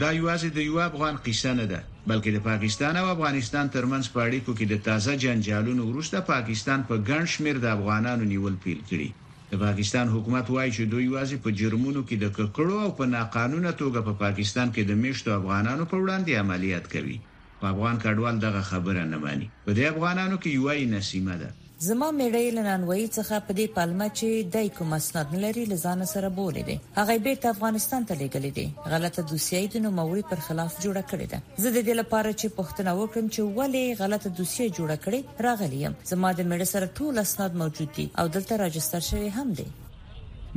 دا 0.00 0.10
یوازې 0.20 0.48
د 0.52 0.58
یو 0.70 0.76
افغان 0.90 1.14
قصه 1.26 1.52
نه 1.60 1.66
ده 1.72 1.80
بلکې 2.10 2.30
د 2.32 2.38
پاکستان 2.50 2.94
او 3.00 3.06
افغانستان 3.14 3.66
ترمنځ 3.76 4.04
په 4.14 4.18
اړیکو 4.26 4.50
کې 4.58 4.66
د 4.68 4.74
تازه 4.88 5.12
جنجالونو 5.22 5.82
وروسته 5.90 6.16
پاکستان 6.34 6.80
په 6.88 6.94
ګڼ 7.08 7.22
شمیر 7.34 7.56
د 7.60 7.66
افغانانو 7.76 8.24
نیول 8.32 8.54
پیل 8.64 8.80
کړي 8.90 9.08
د 9.50 9.54
پاکستان 9.64 10.06
حکومت 10.14 10.46
وایي 10.50 10.72
چې 10.76 10.82
دوی 10.92 11.04
یوازې 11.10 11.36
په 11.44 11.50
جرمونو 11.60 12.00
کې 12.08 12.16
د 12.22 12.26
ککړو 12.36 12.76
او 12.84 12.90
په 12.98 13.04
ناقانونه 13.16 13.70
توګه 13.82 13.98
په 14.08 14.12
پا 14.14 14.20
پاکستان 14.26 14.68
کې 14.74 14.82
د 14.84 14.92
میشتو 15.02 15.28
افغانانو 15.40 15.84
په 15.90 15.96
وړاندې 16.02 16.32
عملیات 16.44 16.84
کوي 16.94 17.16
په 17.60 17.64
افغان 17.72 17.96
کډوال 18.04 18.36
دغه 18.46 18.60
خبره 18.70 19.02
نه 19.12 19.16
مانی 19.24 19.46
په 19.66 19.70
دې 19.76 19.84
افغانانو 19.92 20.36
کې 20.42 20.50
یوې 20.58 20.84
نسیمه 20.96 21.36
ده 21.42 21.50
زما 21.88 22.08
میړی 22.18 22.48
لنانوي 22.56 23.04
څخه 23.16 23.36
په 23.46 23.52
دې 23.58 23.64
پالمه 23.76 24.06
چې 24.18 24.28
دای 24.56 24.68
کوم 24.74 24.90
اسناد 24.96 25.30
لري 25.44 25.62
لزان 25.70 26.00
سره 26.10 26.28
بولې 26.38 26.62
دي 26.68 26.76
هغه 26.98 27.14
بیت 27.26 27.42
افغانستان 27.54 28.02
ته 28.10 28.14
لګلې 28.22 28.52
دي 28.58 28.66
غلطه 28.92 29.22
دوسیه 29.30 29.62
د 29.72 29.76
نوموري 29.86 30.22
پر 30.32 30.38
خلاف 30.46 30.76
جوړه 30.84 31.02
کړې 31.10 31.26
ده 31.32 31.40
زه 31.62 31.68
د 31.76 31.78
دې 31.88 31.94
لپاره 32.02 32.30
چې 32.40 32.54
پښتنه 32.60 32.90
وکړم 33.00 33.26
چې 33.34 33.40
ولې 33.58 33.84
غلطه 34.02 34.28
دوسیه 34.38 34.66
جوړه 34.78 34.96
کړې 35.04 35.20
راغلیم 35.48 35.98
زما 36.12 36.30
د 36.38 36.48
میړه 36.50 36.68
سره 36.74 36.86
ټول 36.98 37.14
اسناد 37.24 37.52
موجود 37.64 37.90
دي 37.98 38.06
او 38.20 38.24
دلته 38.36 38.52
راجستر 38.64 39.00
شوی 39.10 39.30
هم 39.40 39.48
دي 39.58 39.66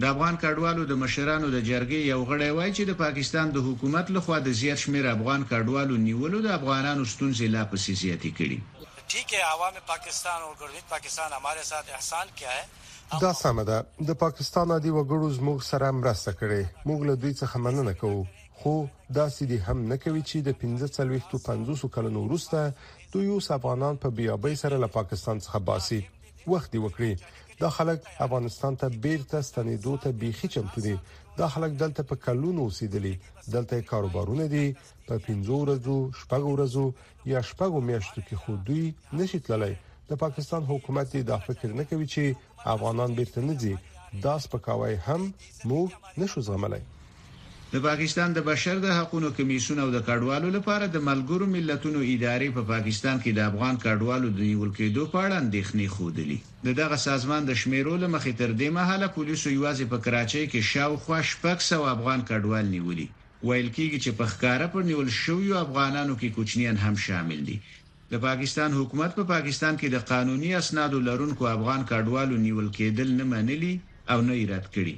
د 0.01 0.03
افغان 0.13 0.35
کډوالو 0.43 0.83
د 0.91 1.03
مشرانو 1.05 1.47
د 1.55 1.67
جرګې 1.69 1.99
یو 2.13 2.21
غړی 2.29 2.49
وایي 2.57 2.71
چې 2.77 2.83
د 2.89 2.93
پاکستان 3.05 3.45
د 3.57 3.67
حکومت 3.69 4.05
لخوا 4.15 4.37
د 4.47 4.61
زیات 4.61 4.79
شمیر 4.87 5.05
افغان 5.15 5.41
کډوالو 5.51 5.95
نیولو 6.07 6.37
د 6.47 6.57
افغانانو 6.59 7.03
ستونزې 7.13 7.47
لا 7.55 7.63
پسې 7.71 7.91
زیاتې 8.03 8.31
کړي 8.41 8.59
ټیک 9.11 9.33
ہے 9.33 9.41
عوام 9.53 9.75
پاکستان 9.87 10.39
او 10.45 10.51
ګرځید 10.61 10.85
پاکستان 10.93 11.29
هماره 11.37 11.63
ساتھ 11.71 11.89
احسان 11.97 12.27
کیا 12.39 12.53
ہے 12.57 12.63
دا 13.23 13.31
سم 13.41 13.59
ده 13.69 13.77
د 14.09 14.17
پاکستان 14.23 14.71
عادي 14.75 14.93
وګړو 14.95 15.27
زموږ 15.39 15.59
سره 15.71 15.89
مرسته 15.97 16.31
کړي 16.39 16.61
موږ 16.91 16.99
له 17.09 17.15
دوی 17.25 17.33
څخه 17.41 17.57
مننه 17.65 17.93
کوو 18.01 18.23
خو 18.61 18.73
دا 19.19 19.25
سړي 19.37 19.57
هم 19.67 19.83
نه 19.91 19.97
کوي 20.05 20.23
چې 20.29 20.45
د 20.47 20.57
15 20.63 21.37
50 21.49 21.87
کلونو 21.97 22.23
وروسته 22.25 23.13
دوی 23.15 23.29
اوس 23.35 23.51
افغانان 23.59 24.01
په 24.05 24.13
بیابې 24.19 24.63
سره 24.63 24.81
له 24.85 24.91
پاکستان 24.97 25.45
څخه 25.45 25.65
باسي 25.69 26.01
وخت 26.53 26.71
دی 26.77 26.83
وکړي 26.85 27.13
دا 27.59 27.69
خلک 27.69 28.01
افغانستان 28.19 28.75
ته 28.75 28.89
بیرته 28.89 29.41
ستنېدو 29.41 29.97
ته 30.03 30.11
بيخي 30.11 30.47
چمتو 30.47 30.81
دي 30.81 30.95
دا 31.37 31.47
خلک 31.53 31.71
دلته 31.81 32.03
په 32.09 32.15
کلونو 32.15 32.61
اوسېدلي 32.69 33.15
دلته 33.53 33.81
کاروبارونه 33.91 34.45
دي 34.53 34.65
په 35.07 35.15
پنځو 35.27 35.55
ورځو 35.59 35.95
شپږو 36.21 36.49
ورځو 36.55 36.85
یا 37.31 37.39
شپږو 37.49 37.81
میاشتو 37.89 38.19
کې 38.27 38.35
خو 38.41 38.51
دوی 38.67 38.85
نشي 39.19 39.39
تللی 39.45 39.73
د 40.09 40.11
پاکستان 40.25 40.63
حکومت 40.71 41.15
دا 41.31 41.37
فکر 41.47 41.69
نه 41.79 41.83
کوي 41.91 42.07
چې 42.13 42.23
افغانان 42.75 43.11
بیرته 43.19 43.39
نه 43.49 43.55
ځي 43.61 43.73
دا 44.25 44.35
سپکاوی 44.45 44.95
هم 45.05 45.21
موږ 45.71 45.87
نشو 46.21 46.39
زغملای 46.47 46.81
د 47.73 47.75
پاکستان 47.89 48.29
د 48.33 48.39
بشر 48.49 48.75
د 48.81 48.87
حقوقو 48.97 49.29
کمیسون 49.37 49.77
او 49.83 49.89
د 49.95 49.97
کډوالو 50.07 50.49
لپاره 50.57 50.85
د 50.87 50.97
ملګرو 51.09 51.45
ملتونو 51.55 51.99
ادارې 52.13 52.49
په 52.57 52.61
پا 52.63 52.67
پاکستان 52.73 53.15
کې 53.23 53.31
د 53.33 53.39
افغان 53.49 53.75
کډوالو 53.85 54.27
د 54.37 54.39
نیول 54.49 54.71
کېدو 54.79 55.03
په 55.13 55.17
اړه 55.25 55.35
اندېښنې 55.43 55.87
خودلې 55.95 56.37
د 56.65 56.67
دغه 56.81 56.97
سازمان 57.07 57.41
د 57.45 57.51
شمیرو 57.61 57.95
له 58.03 58.07
مخې 58.15 58.31
تر 58.41 58.51
دې 58.59 58.69
مهاله 58.77 59.07
پولیسو 59.15 59.47
یوازې 59.57 59.85
په 59.93 59.97
کراچۍ 60.05 60.45
کې 60.51 60.67
شاوخوا 60.71 61.19
شپږ 61.31 61.57
سو 61.69 61.79
افغان 61.95 62.19
کډوال 62.29 62.65
نیولي 62.75 63.07
ویل 63.47 63.69
کېږي 63.77 63.97
چې 64.03 64.11
په 64.19 64.25
ښکارا 64.33 64.67
پر 64.73 64.83
نیول 64.91 65.09
شویو 65.23 65.57
افغانانو 65.65 66.13
کې 66.19 66.33
کوچنیان 66.37 66.77
هم 66.85 66.95
شامل 67.05 67.39
دي 67.49 67.57
د 68.11 68.13
پاکستان 68.27 68.69
حکومت 68.79 69.11
په 69.17 69.23
پا 69.25 69.29
پاکستان 69.35 69.73
کې 69.81 69.87
د 69.91 69.97
قانوني 70.13 70.51
اسناد 70.61 70.91
لرونکو 71.09 71.51
افغان 71.57 71.81
کډوالو 71.93 72.35
نیول 72.47 72.67
کېدل 72.79 73.09
نه 73.19 73.25
منلي 73.33 73.73
او 74.13 74.17
نه 74.29 74.33
رد 74.53 74.67
کړي 74.77 74.95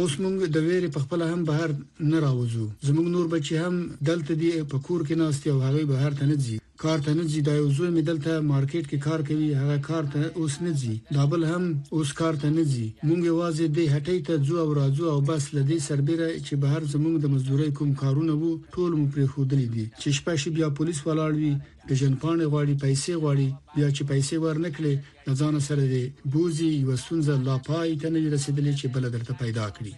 اوس 0.00 0.12
موږ 0.22 0.34
د 0.54 0.56
ویری 0.66 0.88
په 0.94 1.00
خپل 1.04 1.20
هم 1.30 1.40
بهر 1.50 1.70
نه 2.10 2.18
راوځو 2.24 2.64
زموږ 2.86 3.06
نور 3.14 3.26
بچي 3.32 3.54
هم 3.62 3.74
دلته 4.08 4.32
دی 4.40 4.50
په 4.72 4.76
کور 4.86 5.00
کې 5.06 5.14
ناشته 5.22 5.46
او 5.52 5.58
هغه 5.66 5.80
بهر 5.92 6.10
ته 6.18 6.24
نه 6.30 6.36
ځي 6.44 6.56
کار 6.84 7.00
ته 7.06 7.12
نه 7.18 7.24
ځي 7.32 7.40
دا 7.48 7.52
یو 7.60 7.66
زوی 7.78 7.90
مې 7.96 8.02
دلته 8.10 8.30
مارکیټ 8.52 8.84
کې 8.90 8.98
کار 9.06 9.20
کوي 9.28 9.48
هغه 9.60 9.74
کار 9.88 10.04
ته 10.14 10.20
اوس 10.38 10.54
نه 10.66 10.70
ځي 10.80 10.94
دا 11.16 11.24
بل 11.34 11.42
هم 11.52 11.64
اوس 11.96 12.10
کار 12.20 12.34
ته 12.44 12.48
نه 12.58 12.64
ځي 12.72 12.86
مونږ 13.10 13.20
یوازې 13.32 13.66
د 13.76 13.78
هټۍ 13.94 14.18
ته 14.28 14.34
ځو 14.46 14.56
او 14.64 14.70
راځو 14.80 15.04
او 15.12 15.18
بس 15.28 15.44
لدې 15.58 15.78
سربېره 15.88 16.26
چې 16.46 16.54
بهر 16.64 16.82
زمونږ 16.94 17.14
د 17.20 17.26
مزدوري 17.34 17.68
کوم 17.78 17.90
کارونه 18.02 18.32
وو 18.40 18.50
ټول 18.74 18.90
مو 18.98 19.06
پرې 19.14 19.26
خودلې 19.34 19.68
دي 19.74 19.84
چې 20.02 20.08
شپه 20.18 20.34
شي 20.42 20.50
بیا 20.58 20.68
پولیس 20.78 20.98
ولاړ 21.06 21.30
وي 21.40 21.52
د 21.88 21.90
جنپانې 22.02 22.44
غواړي 22.52 22.74
پیسې 22.84 23.12
غواړي 23.22 23.48
بیا 23.76 23.88
چې 23.96 24.02
پیسې 24.12 24.36
ورنکړي 24.44 24.92
د 25.26 25.30
ځان 25.40 25.54
سره 25.68 25.84
دی 25.94 26.02
بوزي 26.34 26.72
وسونځه 26.88 27.34
لا 27.48 27.56
پای 27.70 27.96
ته 28.02 28.08
نه 28.14 28.18
رسیدلې 28.34 28.74
چې 28.80 28.86
بل 28.96 29.04
درته 29.16 29.32
پیدا 29.44 29.66
کړي 29.76 29.92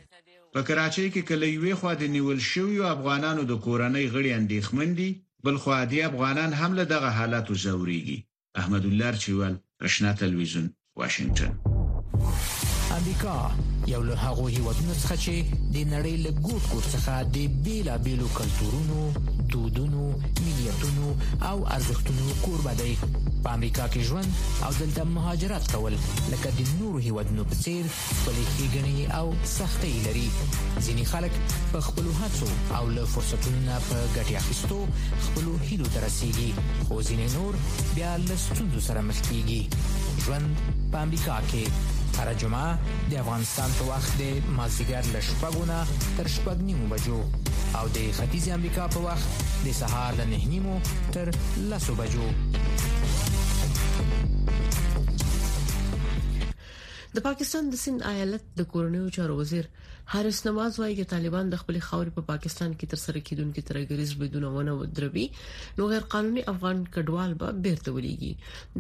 په 0.55 0.61
کراچۍ 0.69 1.07
کې 1.15 1.21
کله 1.31 1.47
یوې 1.57 1.75
خوا 1.81 1.93
د 1.99 2.05
نیول 2.19 2.41
شویو 2.53 2.91
افغانانو 2.95 3.43
د 3.51 3.53
کورنۍ 3.69 4.07
غړي 4.15 4.31
اندېخمن 4.39 4.91
دي 5.03 5.11
بل 5.45 5.57
خو 5.59 5.71
عادي 5.71 6.07
افغانان 6.07 6.53
هم 6.53 6.75
له 6.75 6.83
دغه 6.85 7.11
حالاتو 7.11 7.55
زوريږي 7.55 8.23
احمد 8.59 8.85
الله 8.87 9.11
چوال 9.19 9.59
رشنا 9.83 10.13
تلویزیون 10.13 10.71
واشنگتن 10.97 11.59
امریکا 12.99 13.51
یو 13.89 14.03
له 14.03 14.15
هغه 14.17 14.49
هیوادونو 14.55 14.95
څخه 15.03 15.17
چې 15.25 15.35
د 15.75 15.77
نړۍ 15.95 16.15
له 16.25 16.31
ګوټ 16.47 16.63
ګوټ 16.73 16.85
څخه 16.97 17.11
د 17.35 17.49
بیلابېلو 17.65 18.27
کلتورونو 18.39 18.99
دود 19.53 19.74
او 21.51 21.59
ارزښتونو 21.75 22.33
کوربه 22.43 22.73
دی 22.81 22.93
په 23.45 23.51
امریکا 23.57 23.85
کې 23.93 24.01
ژوند 24.09 24.29
او 24.67 24.71
دلته 24.81 25.05
مهاجرت 25.11 25.65
کول 25.73 25.97
لکه 26.33 26.51
د 26.59 26.69
نورو 26.83 26.99
هیوادونو 27.07 27.45
په 27.51 27.55
څیر 27.65 27.85
خپلې 27.97 28.45
ښېګڼې 28.55 28.99
او 29.19 29.27
سختۍ 29.57 29.95
لري 30.07 30.27
ځینې 30.87 31.05
خلک 31.13 31.33
په 31.73 31.79
خپلو 31.89 32.11
هڅو 32.21 32.49
او 32.79 32.85
له 32.97 33.05
فرصتونو 33.17 33.61
نه 33.69 33.77
په 33.89 33.97
ګټې 34.17 34.35
اخیستو 34.41 34.79
خپلو 35.27 35.53
هیلو 35.69 35.87
ته 35.93 35.99
رسیږي 36.07 36.51
خو 36.89 36.95
ځینې 37.09 37.27
نور 37.37 37.53
بیا 37.99 38.17
له 38.29 38.37
ستونزو 38.47 38.81
سره 38.89 39.01
مخ 39.11 39.19
کیږي 39.29 39.61
ژوند 40.27 40.51
په 40.93 40.97
امریکا 41.09 41.39
کې 41.51 41.65
هر 42.23 42.35
جمعه 42.43 42.99
د 43.13 43.23
افغانستان 43.25 43.71
په 43.79 43.85
وخت 43.95 44.17
د 44.25 44.53
مازیګر 44.61 45.05
له 45.17 45.21
شپږو 45.31 45.63
نه 45.73 45.79
تر 46.21 46.27
شپږ 46.37 46.57
نیمو 46.69 46.89
بجو 46.95 47.21
او 47.79 47.87
د 47.95 48.01
ختیځ 48.17 48.45
امریکا 48.57 48.83
په 48.95 49.01
وخت 49.05 49.31
د 49.67 49.73
سهار 49.83 50.13
له 50.19 50.25
9:00 50.33 51.07
تر 51.15 51.29
10:00 51.69 51.97
بجو 52.01 52.27
د 57.17 57.23
پاکستان 57.29 57.67
د 57.71 57.79
سند 57.85 58.01
ایالت 58.11 58.45
د 58.61 58.67
کورنیو 58.73 59.09
چارو 59.17 59.35
وزیر 59.41 59.67
حارس 60.13 60.39
نواز 60.49 60.79
وایي 60.81 60.95
چې 60.99 61.11
طالبان 61.15 61.51
د 61.53 61.61
خپل 61.63 61.77
خاورې 61.89 62.15
په 62.17 62.23
پاکستان 62.31 62.71
کې 62.79 62.91
تر 62.93 63.01
سره 63.07 63.23
کیدونکو 63.29 63.65
ترګریز 63.71 64.13
بدون 64.23 64.47
ونه 64.55 64.73
ودروي 64.81 65.25
نو 65.79 65.89
غیر 65.93 66.07
قانوني 66.15 66.43
افغان 66.55 66.85
کډوال 66.97 67.31
به 67.41 67.49
بیرته 67.67 67.89
ولېږي 67.97 68.33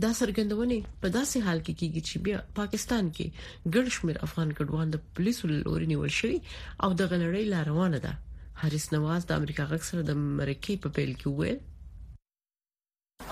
دا 0.04 0.10
سرګندونه 0.20 0.78
په 1.06 1.14
داسې 1.16 1.38
حال 1.48 1.58
کې 1.66 1.74
کیږي 1.80 2.00
چې 2.08 2.16
بیا 2.28 2.38
پاکستان 2.60 3.04
کې 3.18 3.74
ګډ 3.74 3.86
شمیر 3.98 4.22
افغان 4.28 4.54
کډوال 4.60 4.86
د 4.94 5.02
پولیسو 5.18 5.50
لوري 5.54 5.86
نیول 5.94 6.12
شوی 6.20 6.38
او 6.82 6.88
د 7.00 7.12
غلړۍ 7.14 7.50
لا 7.54 7.62
روانه 7.72 8.00
ده 8.06 8.14
حارث 8.62 8.86
نواز 8.94 9.22
د 9.28 9.30
امریکا 9.38 9.64
غږ 9.70 9.82
سره 9.90 10.00
د 10.10 10.12
مرکې 10.38 10.74
په 10.82 10.88
پیل 10.96 11.12
کې 11.20 11.26
وویل 11.28 11.58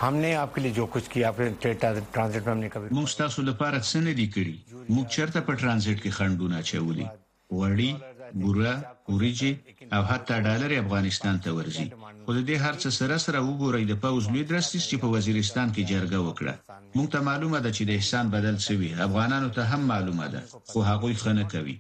همنه 0.03 0.29
اپ 0.43 0.51
کې 0.55 0.71
جو 0.79 0.85
کچھ 0.93 1.07
کیا 1.13 1.25
اپ 1.31 1.37
ترانزیت 2.15 2.43
میں 2.47 2.53
ہم 2.55 2.61
نے 2.65 2.69
کبھی 2.75 2.89
موږ 2.99 3.11
تاسو 3.23 3.39
لپاره 3.51 3.79
څه 3.91 3.97
نه 4.07 4.13
دی 4.21 4.27
کړی 4.35 4.55
موږ 4.95 5.07
چیرته 5.15 5.39
په 5.49 5.53
ترانزیت 5.61 5.99
کې 6.05 6.15
خندونه 6.19 6.59
چولې 6.71 7.07
وړي 7.59 7.91
ګوره 8.45 8.75
اوریجی 9.11 9.53
او 9.97 10.01
حتی 10.11 10.35
ډالر 10.47 10.71
افغانستان 10.83 11.37
ته 11.45 11.51
ورځي 11.59 11.87
خو 12.25 12.31
د 12.39 12.41
دې 12.49 12.57
هرڅ 12.65 12.83
سره 13.01 13.17
سره 13.27 13.39
وګورئ 13.49 13.83
د 13.91 13.95
پاوز 14.05 14.25
لیدرستیس 14.37 14.85
چې 14.91 14.97
په 15.03 15.07
وزیرستان 15.15 15.69
کې 15.75 15.83
جرګه 15.93 16.19
وکړه 16.27 16.55
موږ 16.97 17.07
ته 17.13 17.19
معلومه 17.29 17.59
ده 17.65 17.71
چې 17.77 17.83
د 17.89 17.91
احسان 17.99 18.31
بدل 18.33 18.57
شوی 18.67 18.89
افغانانو 19.07 19.49
ته 19.59 19.63
هم 19.73 19.83
معلومه 19.91 20.27
ده 20.35 20.41
خو 20.73 20.81
هغوی 20.91 21.15
خنه 21.23 21.45
کوي 21.55 21.77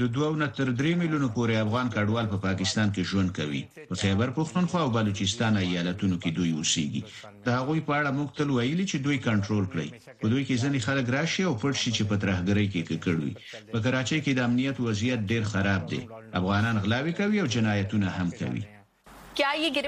د 0.00 0.02
2 0.18 0.28
نه 0.42 0.46
تر 0.58 0.68
3 0.80 0.92
میلیونو 1.00 1.28
پورې 1.36 1.54
افغان 1.64 1.88
کډوال 1.96 2.26
په 2.32 2.36
پا 2.44 2.44
پاکستان 2.46 2.92
کې 2.94 3.08
ژوند 3.12 3.32
کوي 3.38 3.62
په 3.88 3.94
خیبر 4.02 4.32
پښتونخوا 4.38 4.80
او 4.86 4.90
بلوچستان 4.96 5.56
ایالتونو 5.62 6.16
کې 6.22 6.30
دوی 6.38 6.50
اوسېږي 6.58 7.02
د 7.46 7.56
هغوی 7.58 7.80
په 7.88 7.94
اړه 7.98 8.10
موږ 8.18 8.28
تل 8.38 8.48
ویلي 8.56 8.86
چې 8.92 8.96
دوی 9.06 9.18
کنټرول 9.28 9.64
کړي 9.72 9.88
په 10.22 10.26
دوی 10.32 10.42
کې 10.46 10.56
ځینې 10.62 10.80
خلک 10.86 11.06
راشي 11.16 11.42
او 11.48 11.54
پټ 11.62 11.74
شي 11.82 11.90
چې 11.96 12.02
په 12.10 12.16
ترهګرۍ 12.22 12.66
کې 12.72 12.82
ککړوي 12.88 13.32
په 13.72 13.76
کراچۍ 13.84 14.18
کې 14.24 14.32
د 14.38 14.48
امنیت 14.48 14.76
وضعیت 14.86 15.20
ډېر 15.30 15.42
خراب 15.52 15.82
دی 15.90 16.00
افغانان 16.40 16.80
غلاوي 16.86 17.12
کوي 17.20 17.40
او 17.42 17.46
جنایتونه 17.56 18.08
هم 18.18 18.30
کوي 18.42 18.62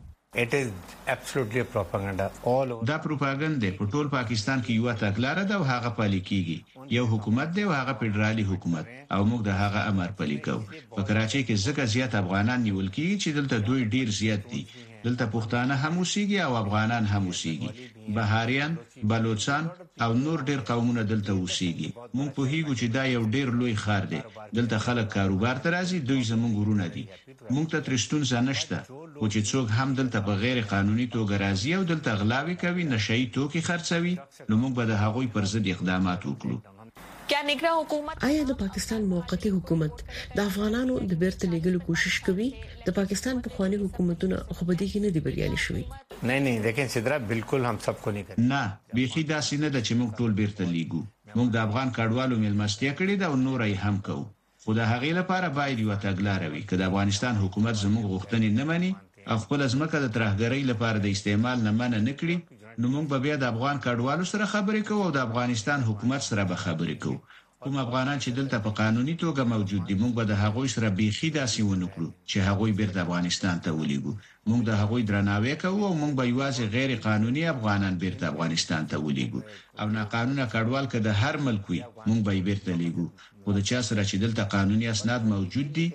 دا 2.88 2.96
پروپاګند 3.04 3.54
دی 3.62 3.70
په 3.78 3.84
ټول 3.92 4.06
پاکستان 4.18 4.58
کې 4.64 4.72
یو 4.80 4.92
تګلارې 5.04 5.44
ده 5.50 5.54
او 5.58 5.64
هغه 5.72 5.90
پلي 5.98 6.20
کیږي 6.28 6.56
یو 6.96 7.04
حکومت 7.12 7.48
دی 7.56 7.62
او 7.66 7.72
هغه 7.80 7.92
فدرالي 8.00 8.44
حکومت 8.50 8.84
او 9.14 9.20
موږ 9.30 9.40
د 9.44 9.50
هغه 9.62 9.80
امر 9.90 10.08
پلي 10.18 10.38
کوو 10.46 10.62
په 10.96 11.00
کراچۍ 11.08 11.40
کې 11.46 11.54
ځکه 11.66 11.82
زیات 11.94 12.12
افغانان 12.22 12.58
نیول 12.66 12.88
کیږي 12.96 13.16
چې 13.22 13.28
دلته 13.38 13.56
دوی 13.66 13.82
ډیر 13.94 14.06
زیات 14.20 14.42
دي 14.52 14.62
دلته 15.06 15.24
پښتانه 15.34 15.74
هم 15.82 15.94
اوسېږي 16.00 16.38
او 16.46 16.52
افغانان 16.62 17.04
هم 17.12 17.22
اوسېږي 17.30 17.70
بهاریان 18.16 18.72
بلوچستان 19.10 19.62
او 20.04 20.10
نور 20.24 20.38
ډیر 20.48 20.60
قومونه 20.70 21.02
دلته 21.12 21.30
اوسېږي 21.40 21.88
مونږ 22.16 22.28
په 22.36 22.42
هیغو 22.52 22.72
چې 22.80 22.86
دا 22.96 23.04
یو 23.16 23.22
ډیر 23.34 23.48
لوی 23.58 23.74
ښار 23.82 24.04
دی 24.12 24.20
دلته 24.56 24.76
خلک 24.86 25.06
کاروبار 25.16 25.56
ته 25.62 25.68
راځي 25.76 25.98
دوی 26.08 26.22
زمونږ 26.30 26.54
ورونه 26.56 26.86
دي 26.94 27.04
مونږ 27.54 27.66
ته 27.72 27.78
ترشتون 27.86 28.22
ځنشته 28.32 28.78
او 29.20 29.24
چې 29.32 29.40
څوک 29.50 29.66
هم 29.78 29.88
دلته 30.00 30.18
په 30.26 30.32
غیر 30.42 30.58
قانوني 30.72 31.06
توګه 31.16 31.34
راځي 31.44 31.70
او 31.78 31.82
دلته 31.92 32.10
غلاوي 32.20 32.56
کوي 32.64 32.84
نشئی 32.92 33.26
توکي 33.34 33.60
خرڅوي 33.68 34.14
نو 34.48 34.54
مونږ 34.62 34.72
به 34.78 34.84
د 34.90 34.94
هغوی 35.04 35.26
پر 35.34 35.44
ضد 35.52 35.66
اقدامات 35.74 36.20
وکړو 36.24 36.56
آیا 37.32 38.42
د 38.50 38.54
پاکستان 38.60 39.02
موقتی 39.08 39.48
حکومت 39.56 39.98
د 40.36 40.40
افغانانو 40.50 40.94
د 41.10 41.18
بیرته 41.22 41.48
لګلو 41.54 41.80
کوشش 41.88 42.14
کوي 42.28 42.46
د 42.86 42.94
پاکستان 42.98 43.40
په 43.46 43.54
خواني 43.56 43.80
حکومتونو 43.82 44.38
خو 44.58 44.68
بده 44.70 44.86
کې 44.92 45.02
نه 45.04 45.10
دی 45.16 45.22
بریالي 45.26 45.60
شوی 45.64 45.82
نه 46.30 46.38
نه 46.46 46.54
لیکن 46.66 46.90
صدره 46.94 47.18
بالکل 47.32 47.68
هم 47.70 47.82
سب 47.88 48.00
کو 48.06 48.14
نه 48.18 48.22
کوي 48.30 48.44
نه 48.52 48.60
بيخي 49.00 49.24
دا 49.32 49.40
سینه 49.50 49.72
د 49.74 49.84
چې 49.86 49.98
موږ 50.02 50.22
ټول 50.22 50.38
بیرته 50.42 50.68
لګو 50.70 51.02
موږ 51.34 51.56
د 51.58 51.66
افغان 51.66 51.92
کډوالو 51.98 52.40
ملمستیا 52.46 52.94
کړې 52.94 53.24
ده 53.24 53.30
او 53.30 53.40
نورې 53.44 53.86
هم 53.86 54.00
کوو 54.10 54.24
خو 54.64 54.78
د 54.80 54.90
هغې 54.92 55.20
لپاره 55.22 55.52
باید 55.60 55.84
یو 55.84 55.92
تګلارې 55.94 56.54
وي 56.54 56.62
چې 56.68 56.84
د 56.84 56.88
افغانستان 56.92 57.42
حکومت 57.46 57.82
زموږ 57.84 58.14
غوښتنې 58.14 58.62
نه 58.62 58.72
مني 58.72 58.94
خپل 59.44 59.62
ځمکه 59.62 59.98
د 60.02 60.12
ترهګرۍ 60.16 60.60
لپاره 60.72 61.00
د 61.06 61.16
استعمال 61.16 61.64
نه 61.68 61.72
مننه 61.78 61.98
نکړي 62.08 62.36
نو 62.80 62.86
موږ 62.94 63.04
به 63.12 63.18
بیا 63.24 63.34
د 63.38 63.44
افغان 63.52 63.76
کډوالو 63.84 64.24
سره 64.32 64.44
خبرې 64.54 64.82
کوو 64.88 65.02
او 65.06 65.10
د 65.14 65.18
افغانستان 65.28 65.78
حکومت 65.88 66.22
سره 66.30 66.42
به 66.50 66.56
خبرې 66.64 66.96
کوو 67.02 67.18
کوم 67.62 67.74
افغانان 67.84 68.18
چې 68.24 68.30
دلته 68.38 68.56
په 68.66 68.70
قانوني 68.80 69.14
توګه 69.24 69.42
موجود 69.54 69.82
دي 69.88 69.94
موږ 70.02 70.12
به 70.18 70.24
د 70.30 70.34
هغوی 70.44 70.68
سره 70.74 70.88
بيخي 70.98 71.28
داسې 71.38 71.60
ونکړو 71.70 72.08
چې 72.30 72.36
هغوی 72.48 72.72
بیرته 72.80 72.98
افغانستان 73.06 73.56
ته 73.64 73.70
ولېګو 73.78 74.12
موږ 74.48 74.60
د 74.68 74.70
هغوی 74.80 75.02
درناوی 75.10 75.54
کوو 75.62 75.82
او 75.90 75.94
موږ 76.02 76.12
به 76.18 76.24
یوازې 76.32 76.64
غیر 76.76 76.90
قانوني 77.06 77.42
افغانان 77.54 77.94
بیرته 78.02 78.24
افغانستان 78.32 78.82
ته 78.90 78.96
ولېګو 79.06 79.40
او 79.80 79.86
ناقانونه 79.96 80.44
کډوال 80.52 80.86
که 80.92 80.98
د 81.06 81.08
هر 81.20 81.34
ملک 81.46 81.64
وي 81.70 81.82
موږ 82.08 82.18
به 82.26 82.32
بیرته 82.48 82.70
لېګو 82.82 83.06
خو 83.42 83.50
د 83.56 83.58
چا 83.70 83.78
سره 83.88 84.02
چې 84.10 84.16
دلته 84.24 84.42
قانوني 84.54 84.86
اسناد 84.94 85.22
موجود 85.34 85.66
دي 85.76 85.86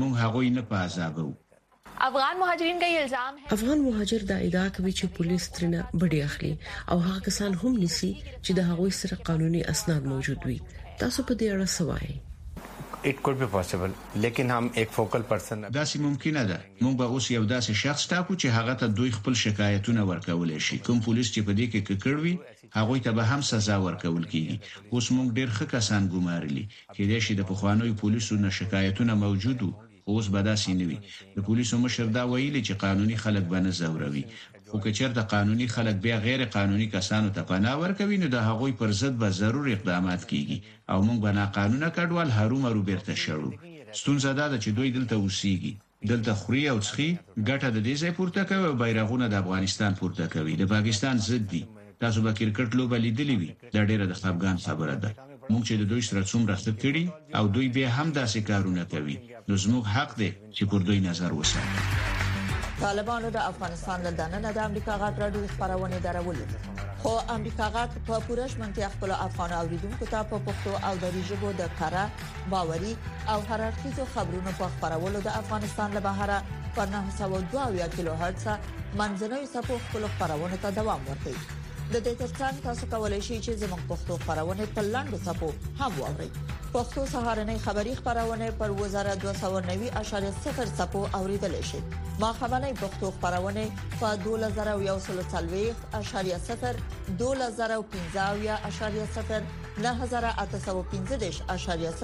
موږ 0.00 0.12
هغوی 0.22 0.48
نه 0.56 0.62
په 0.70 0.76
عذابو 0.86 1.28
افغان 1.98 2.36
مهاجرین 2.38 2.78
کا 2.80 2.86
الزام 2.98 3.36
ہے 3.40 3.48
افغان 3.54 3.80
مهاجر 3.86 4.22
دا 4.28 4.36
ادعا 4.48 4.66
کوي 4.76 4.92
چې 4.98 5.16
پولیس 5.16 5.48
ترنه 5.56 5.80
بډي 6.02 6.20
اخلي 6.26 6.52
او 6.92 6.96
هغه 7.06 7.18
کسان 7.26 7.56
هم 7.62 7.72
نسی 7.80 8.08
چې 8.24 8.58
د 8.58 8.68
هغوی 8.70 8.92
سره 8.98 9.18
قانوني 9.30 9.60
اسناد 9.72 10.06
موجود 10.12 10.46
وي 10.50 10.54
تاسو 11.02 11.24
په 11.30 11.36
دې 11.42 11.56
اړه 11.56 11.72
سوای 11.74 12.14
اټ 13.02 13.26
کول 13.28 13.36
به 13.42 13.50
پاسبل 13.56 13.94
لیکن 14.26 14.54
هم 14.56 14.70
یک 14.80 14.92
فوکل 14.98 15.26
پرسن 15.32 15.66
دا 15.78 15.84
سي 15.92 16.02
ممکنه 16.06 16.44
ده 16.52 16.58
موږ 16.70 16.96
به 17.02 17.16
اوس 17.16 17.30
یو 17.34 17.44
داسې 17.52 17.78
شخص 17.84 18.08
ټاکو 18.14 18.38
چې 18.42 18.56
هغه 18.58 18.78
ته 18.82 18.94
دوی 19.02 19.12
خپل 19.20 19.38
شکایتونه 19.44 20.08
ورکول 20.12 20.56
شي 20.68 20.78
کوم 20.88 21.00
پولیس 21.08 21.32
چې 21.36 21.48
په 21.48 21.52
دې 21.60 21.72
کې 21.72 21.88
ککړ 21.88 22.14
وي 22.24 22.34
هغه 22.78 22.98
ته 23.06 23.18
به 23.20 23.30
هم 23.32 23.46
سزا 23.52 23.76
ورکول 23.86 24.26
کیږي 24.34 24.90
اوس 24.92 25.12
موږ 25.16 25.28
ډیر 25.40 25.48
ښه 25.54 25.72
کسان 25.76 26.10
ګمارلي 26.16 26.66
کله 26.96 27.20
چې 27.24 27.32
د 27.42 27.48
پخوانیو 27.54 27.96
پولیسو 28.04 28.42
نه 28.46 28.58
شکایتونه 28.60 29.22
موجودو 29.26 29.70
اوس 30.08 30.28
به 30.32 30.42
دا 30.48 30.54
سینوي 30.64 30.98
د 31.36 31.38
پولیسو 31.46 31.76
مشر 31.84 32.06
دا 32.16 32.22
ویلي 32.32 32.62
چې 32.68 32.72
قانوني 32.84 33.16
خلک 33.24 33.44
به 33.52 33.58
نه 33.64 33.70
زوروي 33.80 34.24
خو 34.70 34.76
که 34.84 34.92
چیرته 34.98 35.22
قانوني 35.34 35.66
خلک 35.68 35.96
بیا 36.04 36.16
غیر 36.26 36.44
قانوني 36.44 36.86
کسانو 36.94 37.30
ته 37.36 37.42
پناه 37.50 37.76
ورکوي 37.82 38.16
نو 38.22 38.28
د 38.34 38.38
هغوی 38.48 38.72
پر 38.72 38.90
ضد 39.00 39.14
به 39.22 39.28
ضرور 39.40 39.66
اقدامات 39.72 40.22
کیږي 40.30 40.56
او 40.92 40.98
موږ 41.08 41.18
به 41.24 41.32
ناقانونه 41.32 41.88
کډوال 41.96 42.28
هروم 42.38 42.62
هرو 42.66 42.82
بیرته 42.88 43.14
شړو 43.14 43.50
ستونزه 44.00 44.32
دا 44.40 44.46
ده 44.52 44.58
چې 44.64 44.68
دوی 44.76 44.90
دلته 44.96 45.14
اوسېږي 45.24 45.72
دلته 46.10 46.34
خوري 46.34 46.68
او 46.68 46.78
څخي 46.86 47.10
ګټه 47.48 47.68
د 47.72 47.78
دې 47.86 47.94
ځای 48.02 48.12
پورته 48.18 48.40
کوي 48.50 48.64
او 48.70 48.74
بیرغونه 48.82 49.26
د 49.28 49.34
افغانستان 49.42 49.92
پورته 50.00 50.24
کوي 50.34 50.54
د 50.56 50.62
پاکستان 50.74 51.16
ضد 51.28 51.44
دي 51.52 51.62
تاسو 52.02 52.22
به 52.24 52.32
کرکټ 52.38 52.70
لوبه 52.78 52.98
لیدلې 53.04 53.34
وي 53.40 53.50
دا 53.74 53.80
ډیره 53.90 54.04
د 54.06 54.12
خپګان 54.20 54.56
خبره 54.66 54.96
ده 55.04 55.10
موږ 55.50 55.62
چې 55.68 55.74
د 55.76 55.82
دوی 55.90 56.02
سره 56.08 56.22
څومره 56.30 56.54
څه 56.64 56.70
کړی 56.82 57.02
او 57.38 57.44
دوی 57.54 57.68
به 57.74 57.84
هم 57.96 58.08
داسې 58.18 58.38
کارونه 58.50 58.82
کوي 58.92 59.16
نو 59.48 59.54
زموږ 59.64 59.84
حق 59.94 60.10
دی 60.20 60.30
چې 60.56 60.62
پر 60.70 60.80
دوی 60.88 60.98
نظر 61.08 61.30
وساتو 61.38 61.78
طالبانو 62.84 63.28
د 63.36 63.38
افغانستان 63.50 63.98
له 64.06 64.10
دننه 64.18 64.50
د 64.52 64.58
امریکا 64.68 64.92
غاټ 65.02 65.14
راډیو 65.22 65.52
خبرونه 65.56 65.96
درولې 66.06 66.46
خو 67.02 67.12
امریکا 67.36 67.66
غاټ 67.76 67.90
په 68.08 68.16
پورش 68.26 68.52
منځ 68.60 68.72
کې 68.76 68.92
خپل 68.94 69.10
افغان 69.26 69.50
اوریدونکو 69.60 70.06
ته 70.12 70.18
په 70.30 70.36
پښتو 70.46 70.72
او 70.86 70.92
دری 71.04 71.22
ژبه 71.28 71.48
د 71.60 71.62
کارا 71.78 72.04
باوري 72.52 72.94
او 73.32 73.38
هررخیزو 73.48 74.04
خبرونو 74.14 74.50
په 74.60 74.66
خبرولو 74.74 75.18
د 75.22 75.28
افغانستان 75.42 75.88
له 75.96 76.00
بهره 76.08 76.36
پر 76.76 76.86
902 76.92 77.88
کیلو 77.96 78.12
هرتز 78.20 78.46
منځنوي 79.00 79.46
سپو 79.54 79.78
خپل 79.86 80.02
خبرونه 80.18 80.56
ته 80.62 80.68
دوام 80.78 81.00
ورکوي 81.10 81.61
د 81.90 81.94
دې 82.06 82.10
ترڅنګ 82.20 82.54
تاسو 82.66 82.84
کولی 82.90 83.16
شئ 83.26 83.36
چې 83.44 83.54
زموږ 83.62 83.80
پښتو 83.90 84.12
خبرونه 84.26 84.64
په 84.74 84.80
لاندو 84.92 85.18
سپو 85.26 85.46
هم 85.80 85.92
واورئ 86.00 86.28
پښتو 86.74 87.00
سهارنۍ 87.14 87.58
خبری 87.64 87.92
خبرونه 88.00 88.46
پر 88.60 88.70
وزارت 88.80 89.16
290.0 89.24 90.66
سپو 90.78 91.00
اوریدل 91.18 91.52
شي 91.70 91.80
ما 92.24 92.30
خبرنۍ 92.40 92.72
پښتو 92.82 93.06
خبرونه 93.18 93.64
په 94.00 94.08
2140.0 94.26 96.78
2015.0 97.24 97.84
9015.0 99.88 100.34
14015.0 101.66 102.02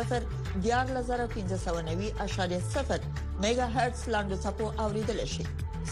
میگا 3.47 3.67
هرتز 3.79 4.03
لاندو 4.15 4.37
سپو 4.49 4.67
اوریدل 4.87 5.19
شي 5.37 5.47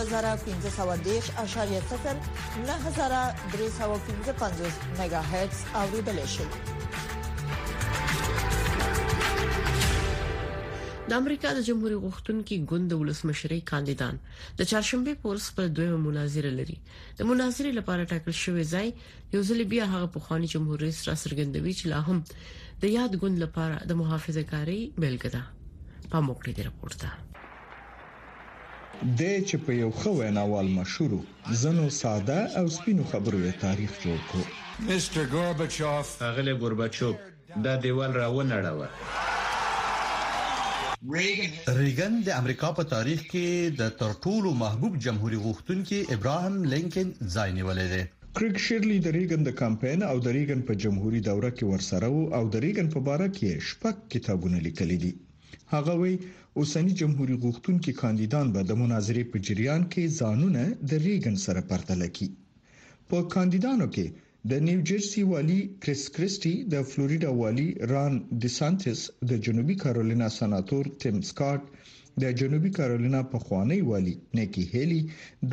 9315.5 2.68 5.00
میگا 5.02 5.22
هرتز 5.34 5.58
اوریدل 5.82 6.26
شي 6.36 6.44
د 11.14 11.16
امریکا 11.24 11.50
د 11.56 11.62
جمهوریت 11.68 12.00
غوښتونکي 12.06 12.56
ګوند 12.70 12.86
د 12.92 12.94
ولسمشری 13.02 13.60
کاندیدان 13.72 14.16
د 14.60 14.62
چهارشنبه 14.70 15.12
پورس 15.24 15.46
پر 15.56 15.66
دویمه 15.80 15.98
مناظره 16.06 16.52
لري 16.60 16.78
د 17.18 17.20
مناظره 17.32 17.70
لپاره 17.80 18.06
ټاکل 18.12 18.34
شوی 18.44 18.64
ځای 18.74 18.88
یو 19.36 19.42
ځل 19.50 19.60
بیا 19.74 19.86
هغه 19.94 20.08
په 20.16 20.20
خاني 20.28 20.48
جمهور 20.54 20.78
رئیس 20.86 21.00
را 21.10 21.14
سرګندوي 21.24 21.74
چې 21.80 21.86
لا 21.94 22.00
هم 22.08 22.18
د 22.86 22.94
یاد 22.98 23.14
ګوند 23.24 23.38
لپاره 23.46 23.76
د 23.92 24.00
محافظهکاري 24.02 24.80
بیلګه 25.04 25.30
ده 25.36 25.44
په 26.14 26.18
موکړې 26.28 26.54
د 26.60 26.66
راپورټ 26.68 26.94
ده 27.04 27.12
د 29.20 29.22
چې 29.48 29.56
په 29.68 29.72
یو 29.82 29.90
خو 29.98 30.10
ویناوال 30.22 30.68
مشهور 30.80 31.12
زنو 31.66 31.86
ساده 32.02 32.40
او 32.64 32.68
سپینو 32.78 33.04
خبرو 33.12 33.42
تاریخ 33.66 33.92
جوړ 34.08 34.20
کو 34.34 34.40
مستر 34.90 35.22
ګورباچوف 35.36 36.08
هغه 36.28 36.42
له 36.50 36.54
ګورباچوف 36.66 37.16
دا 37.70 37.74
دیوال 37.86 38.12
راونړاوه 38.22 38.90
ریګن 41.12 42.14
د 42.28 42.30
امریکا 42.42 42.68
په 42.76 42.84
تاریخ 42.92 43.22
کې 43.32 43.44
د 43.80 43.90
ترټولو 44.02 44.50
محبوب 44.62 44.94
جمهوریت 45.06 45.42
غوښتونکي 45.48 45.98
ابراهام 46.16 46.54
لینکن 46.74 47.08
ځای 47.34 47.50
نیولې 47.58 47.88
ده 47.94 48.02
کرګ 48.38 48.56
شیرلی 48.66 49.00
د 49.02 49.08
ریګن 49.18 49.42
د 49.46 49.52
کمپاین 49.62 50.00
او 50.12 50.18
د 50.26 50.28
ریګن 50.38 50.62
په 50.70 50.74
جمهوریت 50.84 51.24
دوره 51.30 51.50
کې 51.58 51.64
ورسره 51.72 52.08
او 52.38 52.44
د 52.54 52.56
ریګن 52.66 52.88
په 52.96 53.00
باره 53.08 53.28
کې 53.38 53.62
شپږ 53.70 53.96
کتابونه 54.14 54.58
لیکلي 54.68 54.98
دي 55.04 55.12
هغه 55.76 55.94
وی 56.02 56.14
اوسنی 56.60 56.94
جمهوریت 57.02 57.40
غوښتونکي 57.46 57.92
کاندیدان 58.02 58.48
به 58.56 58.62
د 58.70 58.72
مناظرې 58.82 59.24
په 59.32 59.38
جریان 59.48 59.82
کې 59.92 60.14
ځانونه 60.20 60.62
د 60.90 60.92
ریګن 61.06 61.36
سره 61.46 61.62
پرتله 61.72 62.08
کوي 62.16 62.30
په 63.10 63.18
کاندیدانو 63.36 63.86
کې 63.96 64.06
د 64.52 64.64
نیوجرسي 64.68 65.22
والی 65.32 65.58
کریس 65.84 66.02
کریسټي 66.16 66.56
د 66.74 66.82
فلوریدا 66.94 67.28
والی 67.42 67.68
ران 67.92 68.14
ډیسانټس 68.46 69.00
د 69.30 69.38
جنوبي 69.48 69.76
کارولینا 69.84 70.28
سناتور 70.40 70.84
ټیم 71.04 71.18
سکاټ 71.30 71.62
د 72.24 72.36
جنوبي 72.42 72.72
کارولینا 72.80 73.22
پخوانی 73.36 73.78
والی 73.92 74.16
نیکی 74.40 74.64
هیلی 74.74 75.00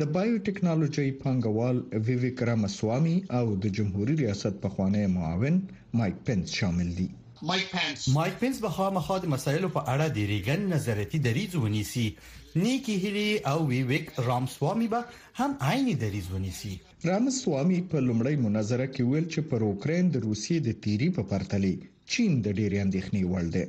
د 0.01 0.11
بایو 0.17 0.41
ټیکنالوژي 0.49 1.07
پنګوال 1.23 1.75
ویویک 2.09 2.37
رامسوامي 2.51 3.15
او 3.39 3.45
د 3.67 3.77
جمهوریت 3.79 4.17
ریاست 4.25 4.55
پخوانی 4.67 5.05
معاون 5.15 5.55
مایک 6.01 6.15
پنس 6.31 6.45
شامل 6.63 6.89
دي 6.99 7.07
مایک 7.53 7.65
پنس 7.77 7.99
مایک 8.19 8.35
پنس 8.43 8.55
به 8.67 8.79
خامخا 8.79 9.15
د 9.27 9.33
مسایلو 9.37 9.69
په 9.79 9.89
اړه 9.93 10.07
د 10.19 10.31
ریګن 10.33 10.59
نظریاتي 10.75 11.19
دریځ 11.29 11.51
ونیسي 11.63 12.07
نیکی 12.55 12.95
هلی 13.01 13.39
او 13.47 13.67
ویویک 13.67 14.09
رامسوامي 14.27 14.87
به 14.91 15.05
هم 15.39 15.57
عیني 15.61 15.93
دریز 16.01 16.27
ونیسي 16.33 16.73
رامسوامي 17.09 17.79
په 17.89 17.97
لومړی 18.07 18.35
مناظره 18.45 18.87
کې 18.93 19.03
ویل 19.03 19.25
چې 19.33 19.39
پر 19.51 19.61
اوکرين 19.67 20.05
د 20.15 20.25
روسي 20.25 20.57
د 20.65 20.69
تیری 20.85 21.09
په 21.19 21.23
پرتلې 21.31 21.73
چین 22.11 22.31
د 22.41 22.47
ډېری 22.57 22.77
اندېښنې 22.85 23.23
وړ 23.31 23.45
دی 23.55 23.65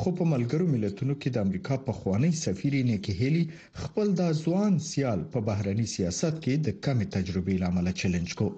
خو 0.00 0.08
په 0.18 0.24
ملګرو 0.34 0.66
ملتونو 0.74 1.14
کې 1.20 1.28
د 1.32 1.38
امریکا 1.46 1.76
په 1.88 1.92
خوانی 2.02 2.32
سفیر 2.44 2.72
نیکی 2.90 3.12
هلی 3.20 3.42
خپل 3.82 4.06
دا 4.20 4.28
ځوان 4.44 4.72
سیال 4.90 5.20
په 5.32 5.38
بهرني 5.48 5.86
سیاست 5.96 6.34
کې 6.44 6.54
د 6.66 6.78
کم 6.88 6.98
تجربې 7.18 7.56
لامل 7.66 7.92
چیلنج 8.02 8.30
کو 8.42 8.48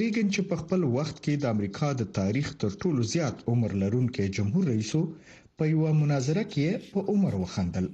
ریګن 0.00 0.26
چې 0.34 0.42
په 0.50 0.56
خپل 0.62 0.80
وخت 0.98 1.16
کې 1.24 1.34
د 1.42 1.54
امریکا 1.54 1.88
د 2.00 2.10
تاریخ 2.20 2.48
تر 2.62 2.70
ټولو 2.82 3.02
زیات 3.14 3.48
عمر 3.52 3.72
لرونکي 3.82 4.28
جمهور 4.38 4.64
رئیسو 4.72 5.02
په 5.60 5.66
یو 5.74 5.82
مناظره 6.02 6.42
کې 6.52 6.68
په 6.92 7.00
عمر 7.12 7.32
وخندل 7.42 7.86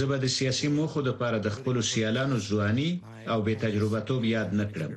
زه 0.00 0.04
به 0.10 0.16
د 0.24 0.26
سیاسي 0.38 0.68
موخو 0.76 1.00
لپاره 1.08 1.36
د 1.46 1.48
خپل 1.56 1.76
سیالانو 1.90 2.36
ځواني 2.48 2.90
او 3.32 3.38
به 3.46 3.52
تجربه 3.64 3.98
توب 4.08 4.22
یاد 4.36 4.48
نکړم 4.60 4.92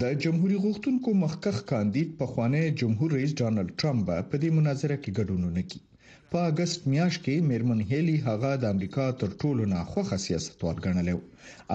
د 0.00 0.02
جمهوریت 0.22 0.62
غوښتونکو 0.64 1.08
مخکخ 1.24 1.56
کاندید 1.72 2.08
په 2.18 2.24
خوانې 2.30 2.62
جمهور 2.80 3.08
رئیس 3.16 3.32
ډانلډ 3.40 3.68
ټرمپ 3.80 4.06
په 4.30 4.36
دې 4.42 4.50
مناظره 4.58 4.96
کې 5.02 5.10
ګډون 5.18 5.42
نه 5.56 5.62
کوي 5.70 5.82
په 6.36 6.46
اگست 6.52 6.80
میاشت 6.92 7.20
کې 7.26 7.34
میرمن 7.50 7.78
هیلی 7.90 8.14
هغه 8.24 8.48
د 8.62 8.72
امریکا 8.74 9.04
تر 9.20 9.30
ټولو 9.42 9.66
ناخوخه 9.68 10.16
سیاستوال 10.24 10.80
ګڼل 10.86 11.06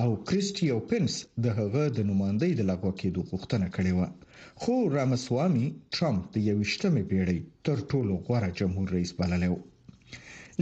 او 0.02 0.10
کریسټي 0.28 0.68
او 0.74 0.78
پنس 0.92 1.16
د 1.46 1.56
هغه 1.60 1.86
د 1.96 2.06
نمائندۍ 2.10 2.52
د 2.60 2.68
لغوه 2.72 2.92
کېدو 3.00 3.24
غوښتنه 3.30 3.70
کړې 3.76 3.94
و 3.98 4.60
خو 4.66 4.76
رامسوامي 4.98 5.66
ټرمپ 5.96 6.28
د 6.36 6.46
یوشتمې 6.50 7.04
پیړۍ 7.12 7.40
تر 7.70 7.82
ټولو 7.94 8.20
غوره 8.28 8.52
جمهور 8.62 8.94
رئیس 8.98 9.16
بللی 9.24 9.50
و 9.56 9.60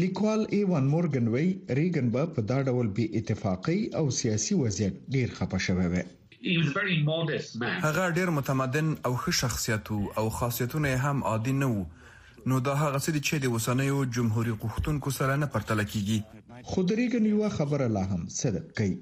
لیکوال 0.04 0.48
ایوان 0.62 0.88
مورګن 0.96 1.28
وی 1.36 1.48
ریګن 1.82 2.08
به 2.16 2.32
په 2.38 2.48
دا 2.54 2.62
ډول 2.72 2.94
بی 3.02 3.10
اتفاقی 3.24 3.80
او 4.02 4.06
سیاسي 4.22 4.60
وضعیت 4.64 5.04
ډیر 5.18 5.36
خپه 5.42 5.64
شوی 5.70 5.88
و 5.94 7.22
هغه 7.88 8.10
ډیر 8.20 8.34
متمدن 8.42 8.96
او 9.06 9.14
ښه 9.22 9.40
شخصیت 9.44 9.94
او 10.22 10.28
خاصیتونه 10.42 10.96
هم 11.08 11.26
عادي 11.34 11.62
نه 11.64 11.74
وو 11.74 11.86
نو 12.48 12.58
دا 12.60 12.74
هغه 12.84 13.00
څه 13.06 13.12
دي 13.16 13.20
چې 13.28 13.38
د 13.44 13.54
وسنیو 13.54 14.04
جمهوریت 14.18 14.58
غوښتونکو 14.66 15.12
سره 15.20 15.36
نه 15.44 15.48
پرتل 15.56 15.82
کیږي 15.92 16.20
خو 16.72 16.84
د 16.92 17.00
ریګن 17.00 17.26
یو 17.32 17.50
خبره 17.56 17.88
لا 17.96 18.04
هم 18.12 18.22
صدق 18.42 18.70
کوي 18.82 18.96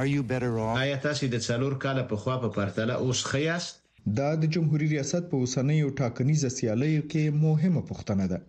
آیا 0.00 0.98
تاسو 1.06 1.26
د 1.34 1.42
څلور 1.48 1.74
کال 1.84 2.02
په 2.12 2.22
خوا 2.24 2.36
په 2.44 2.52
پرتل 2.58 2.92
اوس 2.96 3.22
خیاست 3.32 3.82
دا 4.20 4.30
د 4.44 4.50
جمهوریت 4.56 4.92
ریاست 4.94 5.28
په 5.34 5.42
اوسنیو 5.46 5.90
ټاکنیزه 6.02 6.52
سیالیو 6.58 7.04
کې 7.04 7.42
مهمه 7.44 7.82
پوښتنه 7.90 8.30
ده 8.32 8.40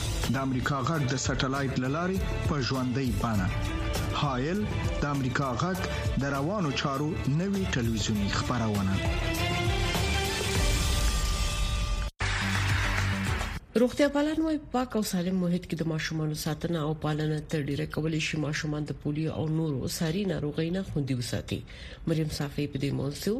د 0.33 0.37
امریکا 0.47 0.77
غږ 0.87 1.01
د 1.11 1.15
سټلایټ 1.23 1.73
للارې 1.83 2.17
په 2.49 2.57
ژوندۍ 2.67 3.07
بانه 3.21 4.17
هایل 4.21 4.59
د 5.03 5.05
امریکا 5.15 5.47
غږ 5.63 5.77
د 6.23 6.29
روانو 6.35 6.69
چارو 6.81 7.07
نوي 7.39 7.63
ټلویزیونی 7.75 8.27
خبرونه 8.37 8.93
روغتیا 13.83 14.07
پالان 14.15 14.39
وای 14.43 14.57
پاک 14.75 14.89
او 14.99 15.01
سالم 15.11 15.37
محیط 15.45 15.63
کې 15.67 15.77
د 15.81 15.89
ماشومان 15.93 16.29
ساتنه 16.45 16.79
او 16.87 16.93
پالنه 17.07 17.39
تر 17.55 17.59
ډیره 17.69 17.85
کولی 17.97 18.21
شي 18.29 18.35
ماشومان 18.45 18.81
د 18.91 18.99
پولیو 19.01 19.31
او 19.41 19.49
نورو 19.57 19.91
ساري 19.97 20.23
ناروغۍ 20.35 20.69
نه 20.77 20.81
خوندي 20.93 21.15
وساتي 21.23 21.59
مریم 22.07 22.29
صافي 22.39 22.65
په 22.71 22.77
دې 22.83 22.91
موضوع 22.99 23.37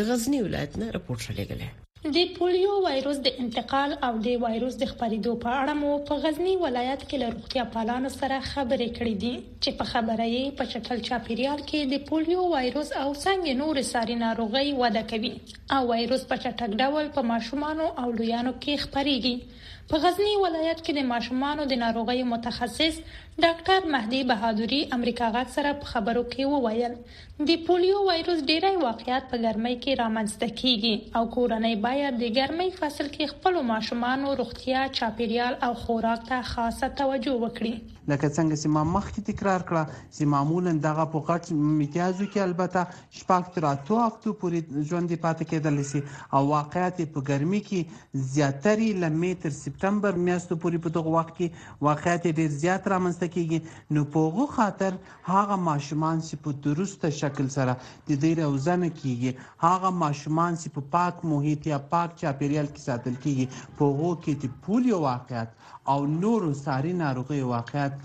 د 0.00 0.12
غزنی 0.12 0.38
ولایت 0.48 0.72
نه 0.84 0.92
راپورټ 0.98 1.20
شلېږله 1.28 1.68
د 2.12 2.16
پولیو 2.36 2.72
وایروس 2.84 3.18
د 3.26 3.36
انتقال 3.42 3.92
او 4.08 4.08
د 4.24 4.34
وایروس 4.40 4.74
د 4.80 4.88
خپرېدو 4.90 5.30
په 5.44 5.52
اړه 5.60 5.74
مو 5.78 5.92
په 6.10 6.16
غزنی 6.24 6.52
ولایت 6.64 7.04
کې 7.10 7.22
له 7.22 7.28
روغتیا 7.34 7.64
پالانو 7.76 8.10
سره 8.16 8.40
خبرې 8.48 8.88
کړې 8.98 9.14
دي 9.22 9.32
چې 9.62 9.70
په 9.78 9.84
خبره 9.92 10.26
یې 10.32 10.50
په 10.58 10.68
چټل 10.72 11.00
چاپیریال 11.08 11.62
کې 11.70 11.88
د 11.92 12.04
پولیو 12.10 12.44
وایروس 12.52 12.92
او 13.04 13.08
څنګه 13.24 13.56
نور 13.62 13.80
ساري 13.92 14.18
ناروغي 14.26 14.66
وده 14.82 15.04
کوي 15.14 15.32
او 15.78 15.82
وایروس 15.94 16.28
په 16.34 16.42
چټک 16.44 16.76
ډول 16.84 17.10
په 17.18 17.26
ماشومان 17.32 17.82
او 17.86 18.08
لویانو 18.18 18.54
کې 18.60 18.84
خپرېږي 18.86 19.62
په 19.88 19.98
غزنی 20.02 20.36
ولایت 20.42 20.78
کې 20.82 20.96
د 20.98 21.08
ماشومانو 21.14 21.64
د 21.70 21.80
ناروغي 21.86 22.22
متخصص 22.34 23.00
ډاکټر 23.14 23.92
مهدی 23.96 24.20
بهادری 24.32 24.82
امریکا 24.98 25.26
غاټ 25.32 25.56
سره 25.56 25.72
په 25.80 25.90
خبرو 25.94 26.22
کې 26.36 26.54
وویل 26.54 26.94
د 27.38 27.50
پولیو 27.66 28.02
وایروس 28.06 28.42
ډیری 28.48 28.68
واقعیت 28.80 29.24
په 29.30 29.38
ګرمۍ 29.44 29.76
کې 29.84 29.94
رامنځته 30.00 30.48
کیږي 30.60 30.92
او 31.20 31.22
کورنۍ 31.36 31.74
باید 31.86 32.18
د 32.20 32.28
ګرمۍ 32.36 32.70
فصل 32.82 33.08
کې 33.16 33.30
خپل 33.32 33.56
ماشومانو 33.70 34.34
روغتیا، 34.40 34.84
چاپیریال 34.98 35.56
او 35.68 35.72
خوراک 35.80 36.22
ته 36.28 36.38
خاصه 36.50 36.88
توجه 37.00 37.34
وکړي. 37.40 37.80
لکه 38.12 38.28
څنګه 38.32 38.60
چې 38.60 38.72
ما 38.76 38.80
مخکې 38.92 39.22
تکرار 39.30 39.62
کړه 39.70 39.94
چې 40.14 40.30
معمولا 40.34 40.74
دغه 40.86 41.06
په 41.14 41.28
غټ 41.32 41.56
میتیازو 41.82 42.26
کې 42.28 42.44
البته 42.44 43.02
شپږ 43.20 43.52
تر 43.58 43.66
اتو 43.72 43.98
هفتو 44.02 44.34
پورې 44.44 44.86
ژوند 44.92 45.14
پاتې 45.26 45.50
کېدل 45.54 45.82
شي 45.90 46.02
او 46.38 46.42
واقعیت 46.50 47.02
په 47.02 47.24
ګرمۍ 47.30 47.62
کې 47.68 48.30
زیاتره 48.36 48.90
لمې 49.00 49.42
تر 49.46 49.56
سپتمبر 49.60 50.22
میاشتو 50.28 50.60
پورې 50.66 50.86
په 50.86 50.96
دغه 51.00 51.16
وخت 51.18 51.34
کې 51.42 51.82
واقعیت 51.90 52.30
ډیر 52.42 52.54
زیات 52.60 52.88
رامنځته 52.94 53.36
کیږي 53.38 53.98
نو 53.98 54.06
په 54.16 54.32
غو 54.36 54.48
خاطر 54.58 55.02
هغه 55.32 55.60
ماشومان 55.70 56.24
چې 56.28 56.46
په 56.48 56.66
درسته 56.70 57.14
شکل 57.24 57.46
سره 57.56 57.72
د 58.08 58.10
دې 58.22 58.30
روزنه 58.44 58.88
کیږي 59.00 59.30
هغه 59.66 59.88
ماشومان 60.02 60.52
چې 60.62 60.66
په 60.74 60.80
پاک 60.94 61.14
محیط 61.32 61.60
یا 61.72 61.78
پاک 61.92 62.08
چاپیریال 62.20 62.68
کې 62.74 62.80
ساتل 62.88 63.14
کیږي 63.24 63.46
په 63.76 63.82
هغه 63.98 64.14
کې 64.24 64.32
د 64.42 64.44
پولیو 64.64 64.98
واقعیت 65.08 65.50
او 65.88 66.06
نور 66.06 66.52
ساري 66.54 66.92
ناروغي 66.92 67.40
واقعیت 67.40 67.96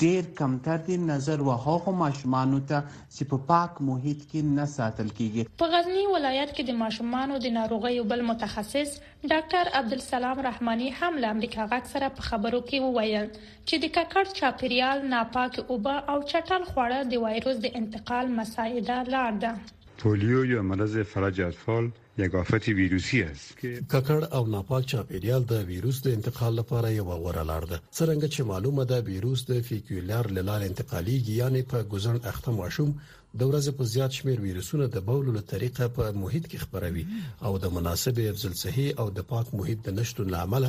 ډیر 0.00 0.24
کمتر 0.38 0.80
دي 0.86 0.96
نظر 1.02 1.42
وهغه 1.48 1.92
ماشومان 1.98 2.56
ته 2.70 2.80
چې 2.94 3.26
په 3.30 3.44
پاک 3.50 3.78
محیط 3.90 4.24
کې 4.30 4.56
نه 4.56 4.66
ساتل 4.72 5.12
کیږي 5.18 5.44
په 5.62 5.68
غزنی 5.74 6.02
ولایت 6.14 6.50
کې 6.56 6.66
د 6.70 6.78
ماشومان 6.80 7.32
د 7.44 7.54
ناروغي 7.58 8.02
بل 8.14 8.24
متخصص 8.32 8.92
ډاکټر 9.04 9.72
عبدالسلام 9.82 10.42
رحماني 10.48 10.90
هم 10.98 11.20
له 11.26 11.32
امریکا 11.36 11.68
غاک 11.74 11.88
سره 11.94 12.10
په 12.18 12.28
خبرو 12.30 12.62
کې 12.66 12.88
وویل 12.88 13.30
چې 13.38 13.86
د 13.86 13.94
ککړ 13.98 14.36
چاپیریال 14.40 15.08
ناپاک 15.14 15.60
اوبه 15.66 15.96
او 16.00 16.20
چټل 16.26 16.68
خواړه 16.72 17.00
د 17.14 17.24
وایروس 17.26 17.62
د 17.68 17.80
انتقال 17.82 18.34
مساعده 18.42 19.00
لار 19.16 19.42
ده 19.46 19.56
پولیو 20.04 20.44
یا 20.54 20.60
مرض 20.74 20.92
فلج 21.14 21.40
اطفال 21.46 21.90
یک 22.20 22.34
آفت 22.34 22.68
ویروسی 22.68 23.22
است 23.22 23.54
ککړ 23.92 24.20
او 24.36 24.42
ناپاک 24.54 24.84
چاپیریال 24.92 25.42
د 25.52 25.64
ویروس 25.70 25.96
د 26.02 26.06
انتقال 26.16 26.52
لپاره 26.60 26.88
یو 26.98 27.04
غوره 27.22 27.44
لار 27.50 27.64
ده 27.70 27.76
څرنګه 27.96 28.28
چې 28.34 28.40
معلومه 28.50 28.84
ده 28.90 28.98
ویروس 29.10 29.40
د 29.50 29.60
فیکولر 29.68 30.24
لاله 30.36 30.66
انتقالیږي 30.70 31.34
یعنی 31.42 31.60
په 31.70 31.78
ګزن 31.92 32.16
اخته 32.32 32.50
ماشوم 32.60 32.90
د 33.38 33.40
ورځې 33.50 33.72
په 33.78 33.84
زیات 33.94 34.12
شمیر 34.18 34.38
ویروسونه 34.46 34.84
د 34.88 34.98
بول 35.08 35.26
له 35.36 35.42
طریقه 35.52 35.82
په 35.96 36.02
محیط 36.22 36.44
کې 36.50 36.62
خپروي 36.64 37.04
او 37.46 37.52
د 37.62 37.66
مناسب 37.76 38.14
حفظ 38.28 38.44
الصحې 38.50 38.88
او 39.00 39.06
د 39.16 39.20
پاک 39.32 39.46
محیط 39.58 39.78
د 39.84 39.88
نشټون 39.98 40.28
لامل 40.34 40.64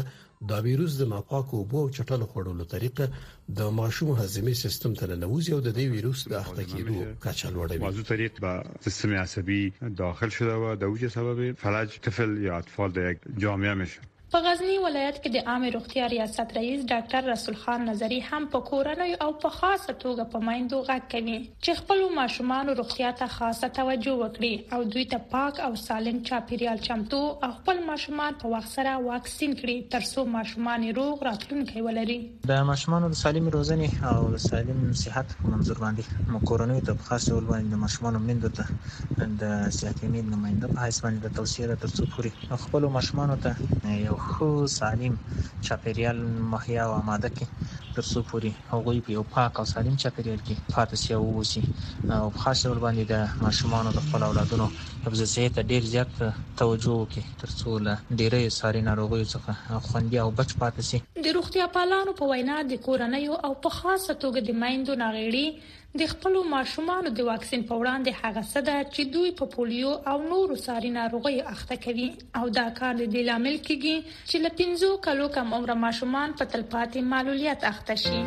دا 0.49 0.57
ویروس 0.67 0.91
د 0.97 1.03
ناپاک 1.13 1.47
او 1.55 1.61
بو 1.71 1.81
چټل 1.95 2.21
خوړلو 2.29 2.63
طریقه 2.73 3.05
د 3.57 3.59
ماشوم 3.79 4.09
هضمي 4.21 4.55
سیستم 4.63 4.91
ته 4.99 5.03
ننوځي 5.11 5.51
او 5.55 5.61
د 5.67 5.69
دې 5.77 5.85
ویروس 5.95 6.19
د 6.31 6.33
اخته 6.43 6.63
کېدو 6.71 6.95
کچه 7.23 7.47
لوړوي 7.55 7.81
موضوع 7.87 8.05
طریق 8.13 8.33
به 8.43 8.51
سیستم 8.85 9.09
عصبی 9.25 9.61
داخل 10.03 10.29
شده 10.37 10.53
و 10.61 10.63
د 10.81 10.83
وجه 10.91 11.09
سبب 11.17 11.37
فلج 11.63 11.89
طفل 12.05 12.31
یا 12.47 12.53
اطفال 12.61 12.89
در 12.95 13.03
یک 13.11 13.17
جامعه 13.43 13.73
میشه 13.81 13.99
په 14.33 14.39
غزنی 14.43 14.75
ولایت 14.81 15.17
کې 15.23 15.29
د 15.35 15.47
عامه 15.51 15.69
روغتیا 15.73 16.05
ریاست 16.11 16.51
رئیس 16.57 16.83
ډاکټر 16.89 17.25
رسول 17.29 17.55
خان 17.63 17.81
نظری 17.87 18.19
هم 18.27 18.45
په 18.53 18.63
کورنۍ 18.67 19.15
او 19.23 19.27
په 19.45 19.49
خاصه 19.55 19.95
توګه 20.03 20.25
په 20.35 20.41
مایندو 20.49 20.77
غږ 20.89 21.09
کوي 21.13 21.33
چې 21.65 21.79
خپل 21.79 22.03
ماشومان 22.19 22.71
روغتیا 22.79 23.09
ته 23.21 23.27
خاصه 23.33 23.67
توجه 23.79 24.13
وکړي 24.21 24.77
او 24.77 24.87
دوی 24.93 25.03
ته 25.13 25.25
پاک 25.33 25.59
او 25.65 25.71
سالم 25.81 26.21
چاپیریال 26.29 26.79
چمتو 26.85 27.19
او 27.47 27.49
خپل 27.57 27.81
ماشومان 27.89 28.37
په 28.45 28.53
وخت 28.53 28.71
سره 28.75 28.93
واکسین 29.09 29.57
کړي 29.57 29.89
ترڅو 29.97 30.25
ماشومان 30.37 30.87
روغ 31.01 31.27
راتلونکي 31.29 31.83
ولري 31.89 32.17
د 32.53 32.63
ماشومانو 32.71 33.11
د 33.15 33.19
سالم 33.23 33.51
روزنې 33.57 34.07
او 34.13 34.31
د 34.37 34.43
سالم 34.45 34.81
صحت 35.03 35.35
منظور 35.49 35.83
باندې 35.83 36.31
مو 36.37 36.43
کورنۍ 36.53 36.87
ته 36.89 36.97
په 37.01 37.09
خاصه 37.11 37.33
ډول 37.35 37.51
باندې 37.51 37.75
د 37.75 37.83
ماشومانو 37.83 38.23
مندو 38.31 38.55
ته 38.61 39.27
د 39.43 39.67
صحتي 39.81 40.13
مين 40.15 40.33
نماینده 40.37 40.73
په 40.73 40.81
حیث 40.87 41.03
باندې 41.05 41.21
د 41.25 41.37
توصیه 41.41 41.83
ترڅو 41.85 42.09
پوری 42.15 42.35
خپل 42.65 42.91
ماشومان 42.99 43.37
ته 43.49 43.55
یو 43.99 44.19
ښه 44.33 44.47
سالم 44.79 45.13
چاپیریال 45.67 46.19
مهیا 46.53 46.83
او 46.87 46.93
آماده 47.01 47.29
کړي 47.35 47.47
تر 47.95 48.05
څو 48.11 48.19
پوري 48.29 48.51
هغوی 48.71 48.97
په 49.05 49.09
یو 49.17 49.23
پاک 49.35 49.51
او 49.59 49.65
سالم 49.73 49.95
چاپیریال 50.03 50.39
کې 50.47 50.55
فاتسي 50.77 51.11
او 51.17 51.25
وسی 51.39 51.63
او 52.19 52.27
خاص 52.41 52.59
ډول 52.65 52.79
باندې 52.85 53.03
د 53.13 53.45
ماشومان 53.45 53.83
او 53.89 53.93
د 53.97 54.05
خپل 54.05 54.21
اولادونو 54.29 54.67
حفظ 55.05 55.19
صحت 55.33 55.51
ته 55.57 55.61
ډیر 55.71 55.83
زیات 55.93 56.11
توجه 56.59 56.93
وکړي 56.95 57.23
تر 57.41 57.49
څو 57.59 57.71
له 57.87 57.93
ډیرې 58.19 58.43
ساري 58.59 58.81
ناروغیو 58.89 59.31
څخه 59.33 59.51
خوندي 59.89 60.17
او 60.23 60.29
بچ 60.39 60.49
پاتې 60.61 60.81
شي 60.89 60.97
د 61.27 61.37
روغتیا 61.37 61.65
پالانو 61.77 62.11
په 62.21 62.31
وینا 62.31 62.57
د 62.71 62.81
کورنۍ 62.85 63.23
او 63.49 63.53
په 63.65 63.69
خاصه 63.79 64.13
توګه 64.23 64.39
د 64.47 64.51
مایندو 64.63 64.93
ناغېړي 65.03 65.45
د 65.99 66.01
خپل 66.11 66.33
ماشومان 66.55 67.03
د 67.15 67.19
واکسین 67.29 67.61
په 67.69 67.75
وړاندې 67.81 68.11
هغه 68.21 68.41
صدا 68.53 68.75
چې 68.93 69.01
دوی 69.15 69.29
په 69.39 69.45
پولیو 69.55 69.91
او 70.11 70.17
نورو 70.31 70.55
ساري 70.65 70.91
ناروغي 70.99 71.37
اخته 71.53 71.75
کوي 71.85 72.07
او 72.39 72.45
دا 72.59 72.67
کار 72.79 72.93
د 72.97 73.03
دې 73.13 73.21
لامل 73.29 73.57
کیږي 73.67 73.95
چې 74.29 74.37
لپینزو 74.45 74.89
کلو 75.07 75.25
کم 75.35 75.47
عمر 75.57 75.71
ماشومان 75.85 76.29
په 76.39 76.43
تلپاتې 76.53 76.99
معلولیت 77.13 77.61
اخته 77.71 77.95
شي 78.03 78.19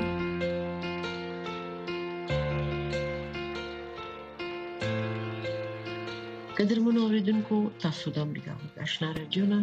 قدرمنو 6.61 7.01
اوریدونکو 7.09 7.57
تاسو 7.89 8.07
د 8.17 8.25
امریکا 8.27 8.53
غږ 8.61 8.89
آشنا 8.89 9.09
رادیو 9.23 9.49
نه 9.53 9.61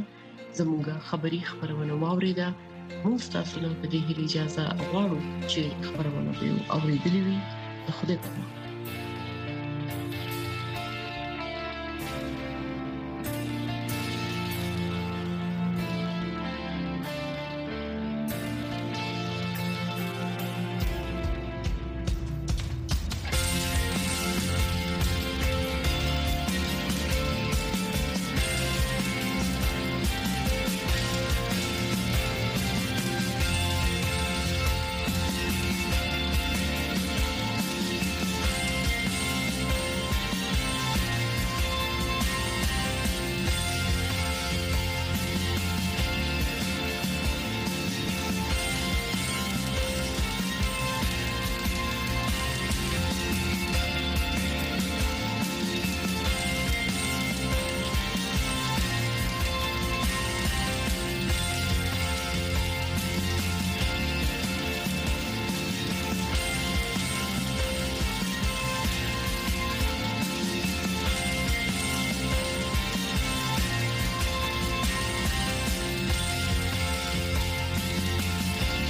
زموږه 0.59 0.95
خبری 1.13 1.41
خبرونه 1.53 1.93
واوریده 2.05 2.47
موږ 3.03 3.19
تاسو 3.39 3.55
ته 3.63 3.69
په 3.79 3.87
دې 3.91 4.01
اجازه 4.27 4.63
غواړو 4.89 5.19
چې 5.51 5.61
خبرونه 5.89 6.31
به 6.39 6.49
اوریدلې 6.75 7.23
وي 7.29 7.39
د 7.85 7.89
خدای 7.97 8.17
په 8.21 8.27
امان 8.29 8.60